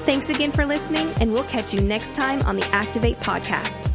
Thanks 0.08 0.32
again 0.32 0.52
for 0.52 0.66
listening, 0.66 1.12
and 1.20 1.32
we'll 1.32 1.44
catch 1.44 1.72
you 1.72 1.82
next 1.82 2.16
time 2.16 2.42
on 2.48 2.56
the 2.56 2.66
Activate 2.74 3.20
podcast. 3.20 3.91